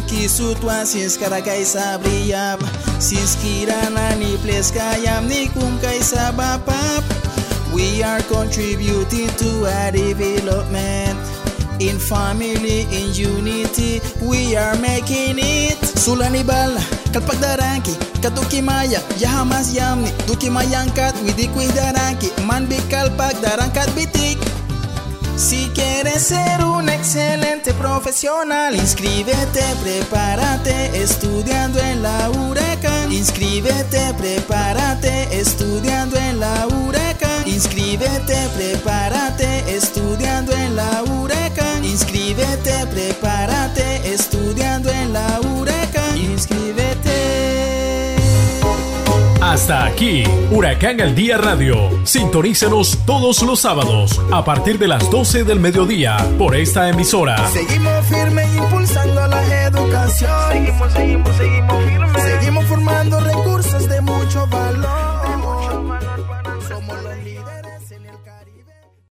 Тълки 0.00 0.28
sekarang 0.28 0.88
kaisa 0.88 1.30
ръка 1.30 1.54
и 1.54 1.64
сабрияб 1.64 2.60
Синскира 3.00 3.90
на 3.90 4.16
ни 4.16 4.38
плескаям 4.42 5.26
Никумка 5.28 5.94
и 5.94 6.00
We 7.74 8.02
are 8.02 8.22
contributing 8.22 9.30
to 9.40 9.50
our 9.66 9.92
development. 9.92 11.18
In 11.78 11.98
family, 11.98 12.80
in 12.98 13.08
unity, 13.12 14.00
we 14.28 14.56
are 14.56 14.76
making 14.76 15.38
it. 15.38 15.80
Sulani 16.04 16.42
bala, 16.46 16.80
kalpak 17.12 17.38
daranki 17.42 17.94
Katuki 18.22 18.60
maya, 18.62 19.00
yahamas 19.22 19.68
yamni 19.74 20.10
Tuki 20.26 20.48
mayangkat, 20.50 21.14
widikwi 21.24 21.68
daranki 21.76 22.28
Man 22.48 22.66
bikalpak 22.66 23.34
darangkat 23.44 23.88
bitik. 23.96 24.38
Si 25.40 25.70
quieres 25.70 26.20
ser 26.20 26.62
un 26.62 26.90
excelente 26.90 27.72
profesional, 27.72 28.76
inscríbete, 28.76 29.62
prepárate, 29.82 31.02
estudiando 31.02 31.80
en 31.80 32.02
la 32.02 32.28
Huracán. 32.28 33.10
Inscríbete, 33.10 34.12
prepárate, 34.18 35.40
estudiando 35.40 36.18
en 36.18 36.40
la 36.40 36.66
Huracán. 36.66 37.48
Inscríbete, 37.48 38.36
prepárate, 38.54 39.74
estudiando 39.74 40.52
en 40.52 40.76
la 40.76 41.04
Huracán. 41.04 41.86
Inscríbete, 41.86 42.86
prepárate, 42.88 43.99
Hasta 49.60 49.84
aquí, 49.84 50.24
Huracán 50.50 51.02
al 51.02 51.14
Día 51.14 51.36
Radio. 51.36 51.76
Sintonícenos 52.04 52.98
todos 53.04 53.42
los 53.42 53.60
sábados 53.60 54.18
a 54.32 54.42
partir 54.42 54.78
de 54.78 54.88
las 54.88 55.10
12 55.10 55.44
del 55.44 55.60
mediodía 55.60 56.16
por 56.38 56.56
esta 56.56 56.88
emisora. 56.88 57.46
Seguimos 57.50 58.06
firme 58.06 58.42
impulsando 58.56 59.26
la 59.26 59.64
educación. 59.66 60.32
Seguimos, 60.50 60.92
seguimos, 60.94 61.36
seguimos 61.36 62.09